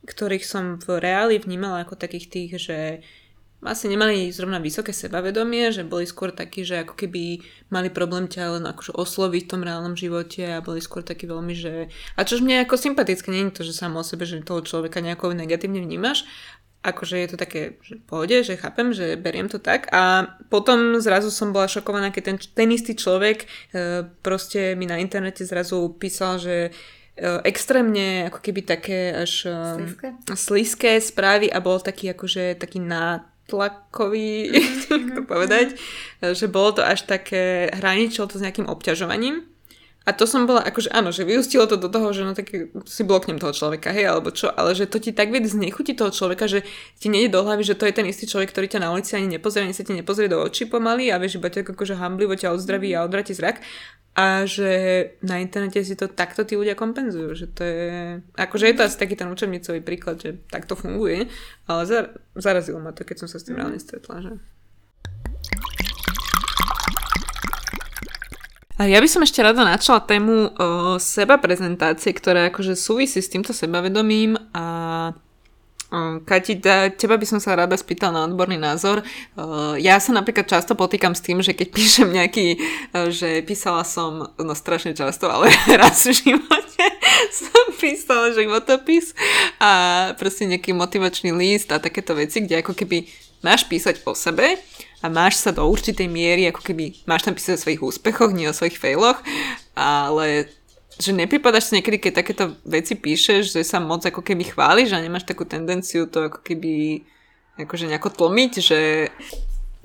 [0.09, 2.79] ktorých som v reáli vnímala ako takých tých, že
[3.65, 7.41] asi nemali zrovna vysoké sebavedomie, že boli skôr takí, že ako keby
[7.73, 11.57] mali problém ťa len akože osloviť v tom reálnom živote a boli skôr takí veľmi,
[11.57, 11.89] že...
[12.15, 15.01] A čož mne ako sympatické, nie je to, že samo o sebe, že toho človeka
[15.01, 16.29] nejako negatívne vnímaš,
[16.87, 19.91] akože je to také, že pohode, že chápem, že beriem to tak.
[19.91, 23.47] A potom zrazu som bola šokovaná, keď ten, ten istý človek e,
[24.23, 26.71] proste mi na internete zrazu písal, že e,
[27.43, 34.51] extrémne ako keby také až e, slízke správy a bol taký akože taký na tlakový,
[34.55, 35.15] mm-hmm.
[35.15, 35.67] to povedať,
[36.23, 39.56] že bolo to až také, hraničilo to s nejakým obťažovaním.
[40.07, 42.47] A to som bola, akože áno, že vyústilo to do toho, že no tak
[42.87, 46.15] si bloknem toho človeka, hej, alebo čo, ale že to ti tak vie znechutí toho
[46.15, 46.63] človeka, že
[47.03, 49.27] ti nejde do hlavy, že to je ten istý človek, ktorý ťa na ulici ani
[49.27, 52.55] nepozrie, ani sa ti nepozrie do očí pomaly a vieš, iba ťa akože hamblivo ťa
[52.55, 53.59] odzdraví a odvráti zrak
[54.17, 54.71] a že
[55.21, 58.97] na internete si to takto tí ľudia kompenzujú, že to je, akože je to asi
[58.97, 61.29] taký ten učebnicový príklad, že takto funguje,
[61.69, 63.61] ale zar, zarazilo ma to, keď som sa s tým mm.
[63.61, 64.33] reálne stretla, že
[68.77, 73.33] A ja by som ešte rada načala tému o, seba prezentácie, ktorá akože súvisí s
[73.33, 74.65] týmto sebavedomím a
[75.89, 76.61] o, Kati,
[77.01, 79.01] teba by som sa rada spýtala na odborný názor.
[79.33, 82.61] O, ja sa napríklad často potýkam s tým, že keď píšem nejaký,
[83.09, 85.49] že písala som, no strašne často, ale
[85.81, 86.85] raz v živote
[87.49, 89.17] som písala životopis
[89.57, 93.09] a proste nejaký motivačný list a takéto veci, kde ako keby
[93.41, 94.61] máš písať o sebe
[95.07, 98.51] a máš sa do určitej miery, ako keby máš tam písať o svojich úspechoch, nie
[98.51, 99.23] o svojich failoch,
[99.79, 100.51] ale
[100.99, 105.05] že nepripadaš si niekedy, keď takéto veci píšeš, že sa moc ako keby chváliš a
[105.05, 107.07] nemáš takú tendenciu to ako keby
[107.55, 108.81] akože nejako tlmiť, že...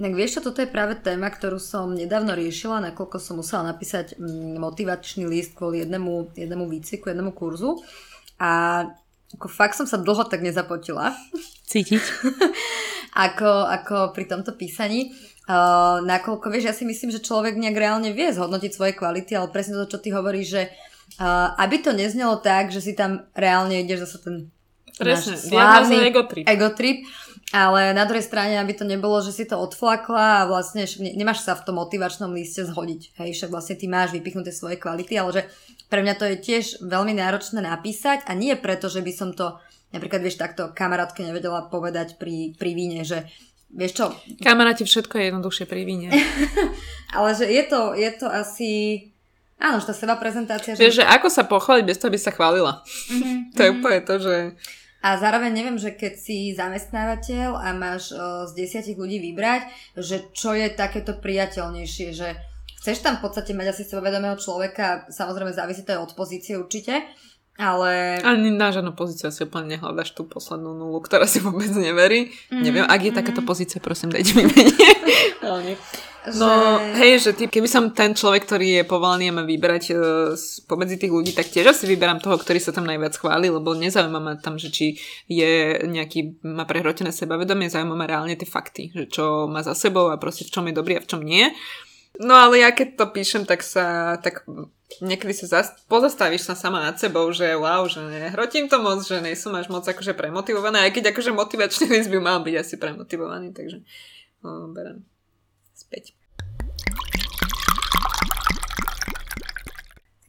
[0.01, 4.17] Tak vieš čo, toto je práve téma, ktorú som nedávno riešila, nakoľko som musela napísať
[4.17, 7.77] mm, motivačný list kvôli jednému, jednému výcviku, jednému kurzu.
[8.41, 8.81] A
[9.35, 11.15] ako fakt som sa dlho tak nezapotila.
[11.67, 12.03] Cítiť.
[13.27, 15.15] ako, ako pri tomto písaní.
[15.49, 19.51] Uh, nakoľko, vieš, ja si myslím, že človek nejak reálne vie zhodnotiť svoje kvality, ale
[19.51, 20.61] presne to, čo ty hovoríš, že
[21.19, 24.35] uh, aby to neznelo tak, že si tam reálne ideš zase ten
[25.01, 26.45] Presne, slávny ego trip.
[26.45, 27.07] ego trip.
[27.51, 31.43] Ale na druhej strane, aby to nebolo, že si to odflakla a vlastne ne, nemáš
[31.43, 33.19] sa v tom motivačnom liste zhodiť.
[33.19, 35.41] Hej, však vlastne ty máš vypichnuté svoje kvality, ale že
[35.91, 39.59] pre mňa to je tiež veľmi náročné napísať a nie preto, že by som to
[39.91, 43.27] napríklad, vieš, takto kamarátke nevedela povedať pri, pri víne, že
[43.67, 44.05] vieš čo?
[44.39, 46.07] Kamaráti, všetko je jednoduchšie pri víne.
[47.15, 48.71] Ale že je to, je to asi...
[49.61, 50.73] Áno, že tá seba prezentácia...
[50.73, 50.81] Že...
[50.81, 52.81] Vieš, že ako sa pochváliť bez toho, aby sa chválila.
[53.11, 53.37] Mm-hmm.
[53.55, 54.35] to je úplne to, že...
[55.01, 59.65] A zároveň neviem, že keď si zamestnávateľ a máš o, z desiatich ľudí vybrať,
[59.97, 62.37] že čo je takéto priateľnejšie, že
[62.81, 67.05] chceš tam v podstate mať asi sebavedomého človeka, samozrejme závisí to aj od pozície určite,
[67.61, 68.17] ale...
[68.25, 72.33] Ani na žiadnu pozíciu si úplne nehľadaš tú poslednú nulu, ktorá si vôbec neverí.
[72.33, 72.61] Mm-hmm.
[72.63, 73.19] Neviem, ak je mm-hmm.
[73.21, 74.97] takáto pozícia, prosím, dajte mi vedieť.
[76.37, 77.01] No, že...
[77.01, 80.37] hej, že ty, keby som ten človek, ktorý je povolaný a má vybrať uh,
[80.69, 84.21] pomedzi tých ľudí, tak tiež asi vyberám toho, ktorý sa tam najviac chváli, lebo nezaujíma
[84.21, 89.09] ma tam, že či je nejaký, má prehrotené sebavedomie, zaujíma ma reálne tie fakty, že
[89.09, 91.49] čo má za sebou a proste v čom je dobrý a v čom nie.
[92.21, 94.45] No ale ja keď to píšem, tak sa, tak
[95.01, 99.17] niekedy sa zast- pozastavíš sa sama nad sebou, že wow, že nehrotím to moc, že
[99.25, 102.77] nie som až moc akože premotivovaná, aj keď akože motivačný list by mal byť asi
[102.77, 103.81] premotivovaný, takže
[104.45, 105.01] no, berem
[105.73, 106.13] späť.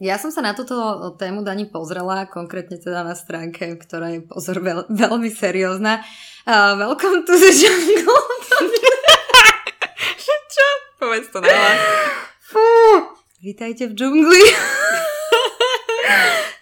[0.03, 0.74] Ja som sa na túto
[1.20, 6.03] tému Dani pozrela, konkrétne teda na stránke, ktorá je pozor veľ, veľmi seriózna.
[6.43, 8.82] Uh, welcome to the jungle.
[11.03, 11.50] Povedz to na
[13.42, 14.38] Vítajte v džungli.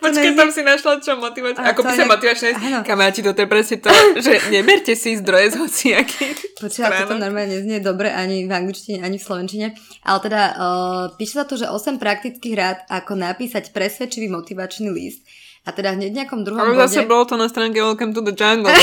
[0.01, 1.61] Počkej, tam si našla čo motivačné.
[1.61, 6.37] Ako by sa motivačné kamaráti, toto je presne to, že neberte si zdroje z hociakých
[6.65, 9.77] Počkaj, to normálne neznie dobre ani v angličtine, ani v slovenčine.
[10.09, 15.21] Ale teda uh, píše sa to, že 8 praktických rád, ako napísať presvedčivý motivačný list.
[15.69, 18.73] A teda hneď nejakom druhom Ale zase bolo to na stránke Welcome to the Jungle.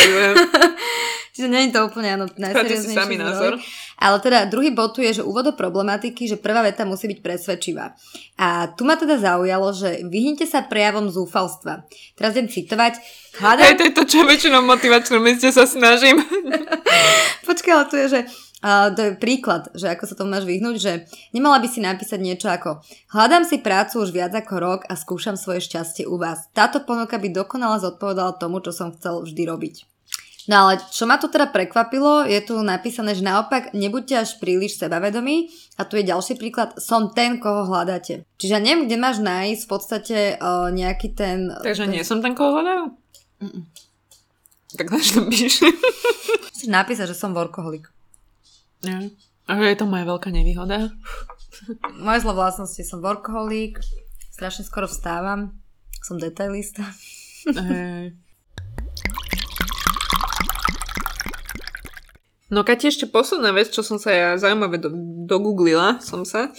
[1.38, 3.62] Čiže nie je to úplne áno, najserióznejší názor.
[4.02, 7.20] Ale teda druhý bod tu je, že úvod do problematiky, že prvá veta musí byť
[7.22, 7.94] presvedčivá.
[8.42, 11.86] A tu ma teda zaujalo, že vyhnite sa prejavom zúfalstva.
[12.18, 12.98] Teraz idem citovať.
[13.38, 13.66] Hľadám...
[13.70, 16.26] Hej, to je to, čo väčšinou motivačnom mieste sa snažím.
[17.50, 18.20] Počkaj, ale tu je, že
[18.58, 22.18] Uh, to je príklad, že ako sa to máš vyhnúť, že nemala by si napísať
[22.18, 22.82] niečo ako
[23.14, 26.50] hľadám si prácu už viac ako rok a skúšam svoje šťastie u vás.
[26.58, 29.76] Táto ponuka by dokonale zodpovedala tomu, čo som chcel vždy robiť.
[30.50, 34.80] No ale čo ma tu teda prekvapilo, je tu napísané, že naopak nebuďte až príliš
[34.80, 38.26] sebavedomí a tu je ďalší príklad, som ten, koho hľadáte.
[38.42, 41.52] Čiže neviem, kde máš nájsť v podstate uh, nejaký ten...
[41.52, 41.94] Takže ten...
[41.94, 42.84] nie som ten, koho hľadajú?
[43.44, 43.64] Mm-mm.
[44.82, 45.68] Tak na čo píš?
[46.66, 47.92] Napísať, že som workoholik.
[48.84, 49.10] Nie.
[49.48, 50.92] A je to moja veľká nevýhoda.
[52.06, 53.80] Moje zlo vlastnosti som workoholik,
[54.36, 55.56] strašne skoro vstávam,
[56.04, 56.84] som detailista.
[57.48, 58.12] Hey.
[62.48, 64.88] No Kati, ešte posledná vec, čo som sa ja zaujímavé do,
[65.28, 66.52] dogooglila som sa.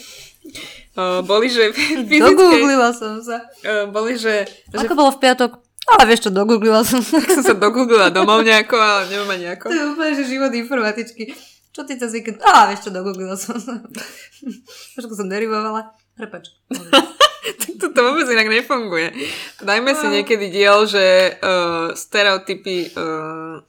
[0.93, 2.21] Uh, boli, že fyzické...
[2.21, 3.45] Dogooglila som sa.
[3.65, 4.45] Uh, boli, že...
[4.73, 4.99] Ako že...
[4.99, 5.61] bolo v piatok?
[5.89, 7.17] Ale vieš čo, dogooglila som sa.
[7.21, 9.73] Tak som sa dogooglila domov nejako, ale neviem ani ako.
[9.73, 11.33] To je úplne, že život informatičky.
[11.79, 12.43] Čo ty cez víkend?
[12.43, 13.55] Á, vieš čo, dogooglila som.
[14.99, 15.95] Trošku som derivovala.
[16.19, 16.51] Prepač.
[17.63, 19.15] tak to, to vôbec inak nefunguje.
[19.63, 23.63] Dajme si niekedy diel, že uh, stereotypy uh,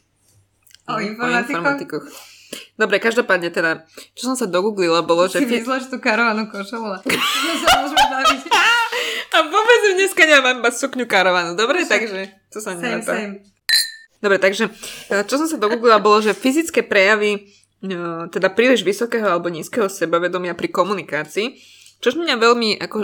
[0.89, 2.01] O informatikoch.
[2.74, 3.86] Dobre, každopádne teda,
[4.18, 5.45] čo som sa dogooglila, bolo, že...
[5.45, 6.82] Si vyzlaš tú karovanu košelu
[9.30, 11.86] a vôbec dneska nemám iba sukňu karovanu, dobre?
[11.86, 13.45] Však, takže to sa same, same.
[14.20, 14.68] Dobre, takže
[15.14, 17.47] e, čo som sa dogooglila, bolo, že fyzické prejavy
[18.30, 21.55] teda príliš vysokého alebo nízkeho sebavedomia pri komunikácii,
[22.03, 22.97] čož mňa veľmi ako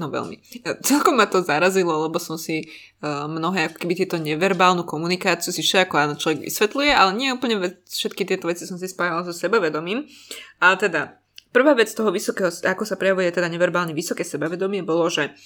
[0.00, 0.40] No veľmi.
[0.80, 2.64] Celkom ma to zarazilo, lebo som si
[3.04, 7.60] uh, mnohé ako keby tieto neverbálnu komunikáciu si všetko áno človek vysvetľuje, ale nie úplne
[7.84, 10.08] všetky tieto veci som si spájala so sebavedomím.
[10.56, 11.20] Ale teda,
[11.52, 15.36] prvá vec toho vysokého, ako sa prejavuje teda neverbálne vysoké sebavedomie, bolo, že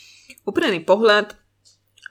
[0.46, 1.34] úprimný pohľad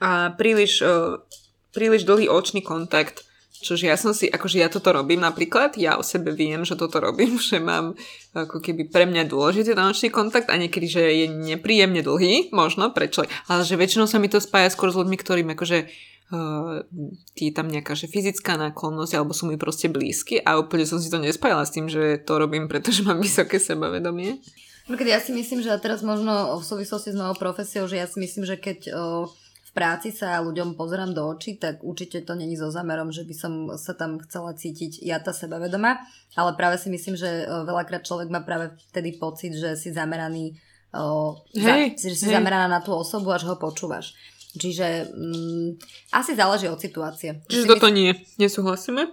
[0.04, 1.24] a príliš, uh,
[1.72, 3.24] príliš dlhý očný kontakt
[3.64, 7.00] Čože ja som si, akože ja toto robím napríklad, ja o sebe viem, že toto
[7.00, 7.96] robím, že mám
[8.36, 13.24] ako keby pre mňa dôležitý nočný kontakt a niekedy, že je nepríjemne dlhý, možno prečo,
[13.48, 15.78] ale že väčšinou sa mi to spája skôr s ľuďmi, ktorým akože
[16.28, 16.84] uh,
[17.32, 21.08] je tam nejaká že fyzická náklonnosť alebo sú mi proste blízky a úplne som si
[21.08, 24.44] to nespájala s tým, že to robím, pretože mám vysoké sebavedomie.
[24.84, 28.44] Ja si myslím, že teraz možno v súvislosti s mojou profesiou, že ja si myslím,
[28.44, 29.43] že keď uh
[29.74, 33.52] práci sa ľuďom pozerám do očí, tak určite to není so zámerom, že by som
[33.74, 35.98] sa tam chcela cítiť ja tá sebavedomá,
[36.38, 40.54] ale práve si myslím, že e, veľakrát človek má práve vtedy pocit, že si zameraný
[40.94, 42.38] o, hej, za, že si hej.
[42.38, 44.14] zameraná na tú osobu, až ho počúvaš.
[44.54, 45.68] Čiže mm,
[46.14, 47.42] asi záleží od situácie.
[47.50, 47.98] Čiže toto mysl...
[47.98, 49.10] nie, nesúhlasíme.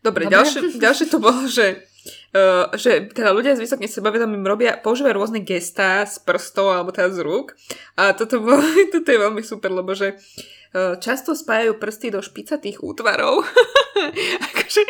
[0.00, 0.32] Dobre, Dobre.
[0.32, 1.82] Ďalšie, ďalšie to bolo, že
[2.28, 7.08] Uh, že teda ľudia s vysokým sebavedomím robia, používajú rôzne gestá z prstov alebo teda
[7.08, 7.56] z rúk.
[7.96, 8.60] A toto, bol,
[8.94, 13.48] toto je veľmi super, lebo že uh, často spájajú prsty do špicatých útvarov.
[14.52, 14.82] akože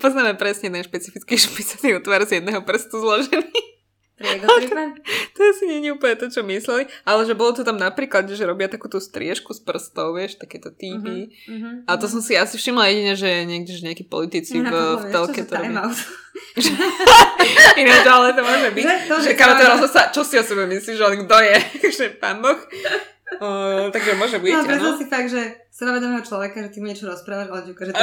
[0.00, 3.79] poznáme presne ten špecifický špicatý útvar z jedného prstu zložený.
[5.34, 8.44] To asi nie je úplne to, čo mysleli, ale že bolo to tam napríklad, že
[8.44, 11.32] robia takúto striežku z prstov, vieš, takéto týhy.
[11.32, 12.12] Uh-huh, uh-huh, a to uh-huh.
[12.12, 15.88] som si asi všimla jedine, že niekde, že nejakí politici v, v telke to robia.
[17.80, 18.84] Ináč, ale to môže byť.
[18.84, 21.56] Že, to, že, že teraz sa, čo si o sebe myslíš, že on kto je?
[21.98, 22.60] že pán Boh.
[23.40, 24.98] Uh, takže môže byť, no, áno.
[24.98, 27.94] si fakt, že sebavedomého človeka, že ty mu niečo rozprávaš, ale ti ukáže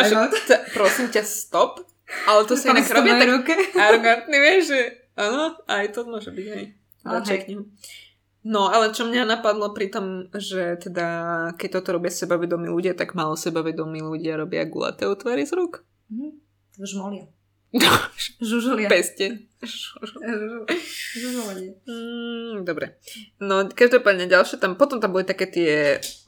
[0.71, 1.83] Prosím ťa, stop.
[2.25, 4.79] Ale to si inak robia tak arrogantný, vieš, že
[5.17, 6.65] Áno, aj to môže byť, hej.
[7.01, 7.61] Začeknem.
[8.47, 11.07] No, ale čo mňa napadlo pri tom, že teda
[11.59, 15.83] keď toto robia sebavedomí ľudia, tak malo sebavedomí ľudia robia gulaté otvary z rúk.
[16.07, 16.29] Mhm.
[16.77, 17.27] Žmolia.
[18.47, 18.87] Žužolia.
[18.87, 19.51] Peste.
[21.17, 21.75] Žužovanie.
[21.83, 22.95] Mm, dobre.
[23.43, 25.73] No, každopádne ďalšie tam, potom tam boli také tie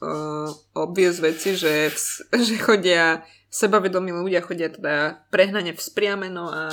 [0.04, 1.88] uh, obvious veci, že,
[2.36, 6.70] že chodia sebavedomí ľudia chodia teda prehnane vzpriameno a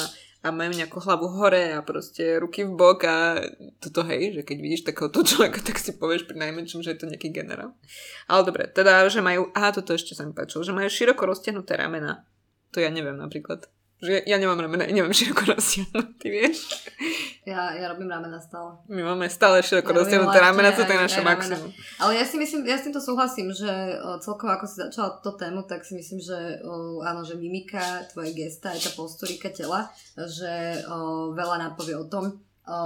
[0.47, 3.43] a majú nejakú hlavu hore a proste ruky v bok a
[3.83, 7.11] toto hej, že keď vidíš takéhoto človeka, tak si povieš pri najmenšom, že je to
[7.11, 7.75] nejaký generál.
[8.31, 11.75] Ale dobre, teda, že majú, aha, toto ešte sa mi páčilo, že majú široko roztiahnuté
[11.75, 12.23] ramena.
[12.71, 13.67] To ja neviem napríklad.
[13.97, 16.69] Že ja nemám ramena, nemám široko roztiahnuté, vieš?
[17.49, 18.77] Ja, ja robím ramena stále.
[18.85, 21.73] My máme stále široko ja roztiahnuté ramena, to je naše maximum.
[21.97, 25.65] Ale ja si myslím, ja s týmto súhlasím, že celkovo ako si začala túto tému,
[25.65, 30.85] tak si myslím, že o, áno, že mimika, tvoje gesta, aj tá posturika tela, že
[30.85, 32.37] o, veľa nápovie o tom,
[32.69, 32.77] o,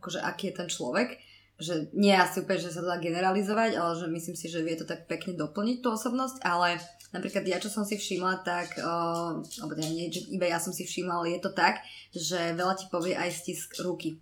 [0.00, 1.20] akože aký je ten človek
[1.54, 4.74] že nie asi úplne, že sa to dá generalizovať, ale že myslím si, že vie
[4.74, 6.82] to tak pekne doplniť tú osobnosť, ale
[7.14, 10.74] napríklad ja, čo som si všimla, tak, uh, alebo teda nie, že iba ja som
[10.74, 11.78] si všimla, ale je to tak,
[12.10, 14.18] že veľa ti povie aj stisk ruky.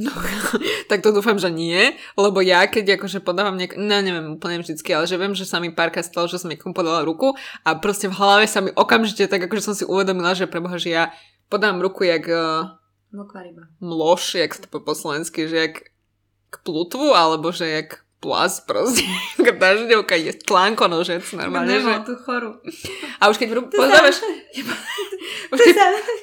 [0.00, 0.10] No,
[0.90, 4.90] tak to dúfam, že nie, lebo ja keď akože podávam nejak, no neviem úplne vždycky,
[4.90, 8.10] ale že viem, že sa mi párka stalo, že som niekomu podala ruku a proste
[8.10, 11.14] v hlave sa mi okamžite tak akože som si uvedomila, že preboha, že ja
[11.52, 12.74] podám ruku jak uh,
[13.78, 15.74] mloš, jak to po slovensky, že jak
[16.50, 19.02] k plutvu, alebo že jak plas proste,
[19.62, 21.88] dažďovka je tlánko nožec normálne, že...
[22.04, 22.60] tú choru.
[23.16, 24.20] A už keď ruku podávaš...
[25.52, 25.76] už keď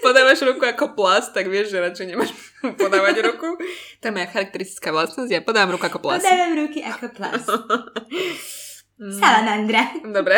[0.06, 3.58] podávaš ruku ako plas, tak vieš, že radšej nemáš podávať ruku.
[4.00, 6.22] To je moja charakteristická vlastnosť, ja podám ruku ako plas.
[6.22, 7.44] Podávam ruky ako plas.
[8.98, 9.84] Salamandra.
[10.06, 10.38] Dobre.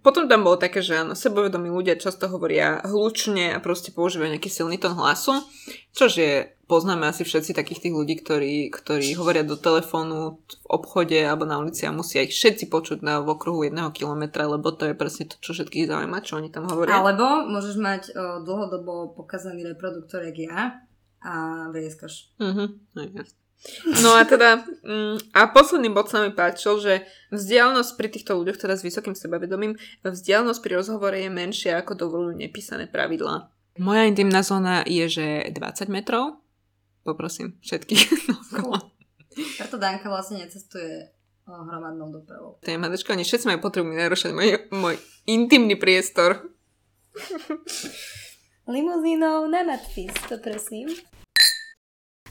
[0.00, 4.48] Potom tam bolo také, že áno, sebovedomí ľudia často hovoria hlučne a proste používajú nejaký
[4.48, 5.44] silný tón hlasu,
[5.92, 6.32] čož je,
[6.64, 11.60] poznáme asi všetci takých tých ľudí, ktorí, ktorí hovoria do telefónu v obchode alebo na
[11.60, 15.28] ulici a musia ich všetci počuť na v okruhu jedného kilometra, lebo to je presne
[15.28, 16.96] to, čo všetkých zaujíma, čo oni tam hovoria.
[16.96, 20.60] Alebo môžeš mať o, dlhodobo pokazaný reproduktor, jak ja,
[21.20, 22.32] a vrieskaš.
[22.40, 22.64] Mhm,
[22.96, 23.40] no, jasne.
[24.02, 26.92] No a teda, mm, a posledný bod sa mi páčil, že
[27.28, 32.40] vzdialenosť pri týchto ľuďoch, teda s vysokým sebavedomím, vzdialenosť pri rozhovore je menšia ako dovolujú
[32.40, 33.52] nepísané pravidlá.
[33.76, 36.40] Moja intimná zóna je, že 20 metrov.
[37.04, 38.02] Poprosím všetkých.
[39.60, 41.12] Preto Danka vlastne necestuje
[41.44, 42.58] hromadnou dopravou.
[42.62, 44.96] To je Madečko, ani všetci majú potrebu narušať môj, môj
[45.26, 46.48] intimný priestor.
[48.70, 50.94] Limuzínou na nadpis, to prosím.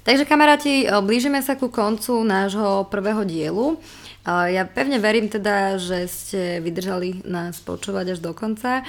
[0.10, 3.78] Takže kamaráti, blížime sa ku koncu nášho prvého dielu.
[4.26, 8.82] Ja pevne verím teda, že ste vydržali nás počúvať až do konca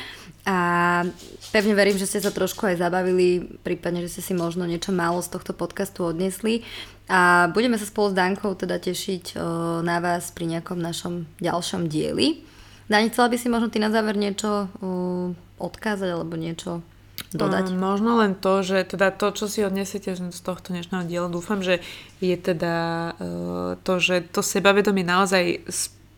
[0.48, 0.58] a
[1.52, 5.20] pevne verím, že ste sa trošku aj zabavili, prípadne, že ste si možno niečo málo
[5.20, 6.64] z tohto podcastu odnesli
[7.04, 9.36] a budeme sa spolu s Dankou teda tešiť
[9.84, 12.48] na vás pri nejakom našom ďalšom dieli.
[12.88, 14.72] Dani, chcela by si možno ty na záver niečo
[15.60, 16.80] odkázať alebo niečo
[17.34, 17.74] dodať?
[17.74, 21.62] Um, možno len to, že teda to, čo si odnesiete z tohto dnešného diela, dúfam,
[21.62, 21.78] že
[22.18, 22.76] je teda
[23.16, 25.66] uh, to, že to sebavedomie naozaj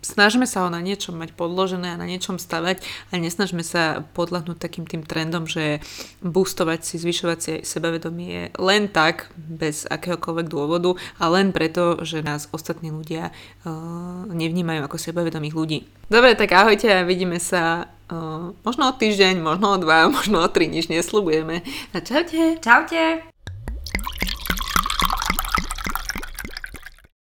[0.03, 2.83] snažíme sa ho na niečom mať podložené a na niečom stavať
[3.15, 5.81] a nesnažíme sa podľahnúť takým tým trendom, že
[6.21, 12.51] boostovať si, zvyšovať si sebavedomie len tak, bez akéhokoľvek dôvodu a len preto, že nás
[12.51, 15.79] ostatní ľudia uh, nevnímajú ako sebavedomých ľudí.
[16.11, 20.49] Dobre, tak ahojte a vidíme sa uh, možno o týždeň, možno o dva, možno o
[20.51, 21.63] tri, nič neslubujeme.
[21.95, 22.59] A čaute.
[22.59, 23.33] Čaute.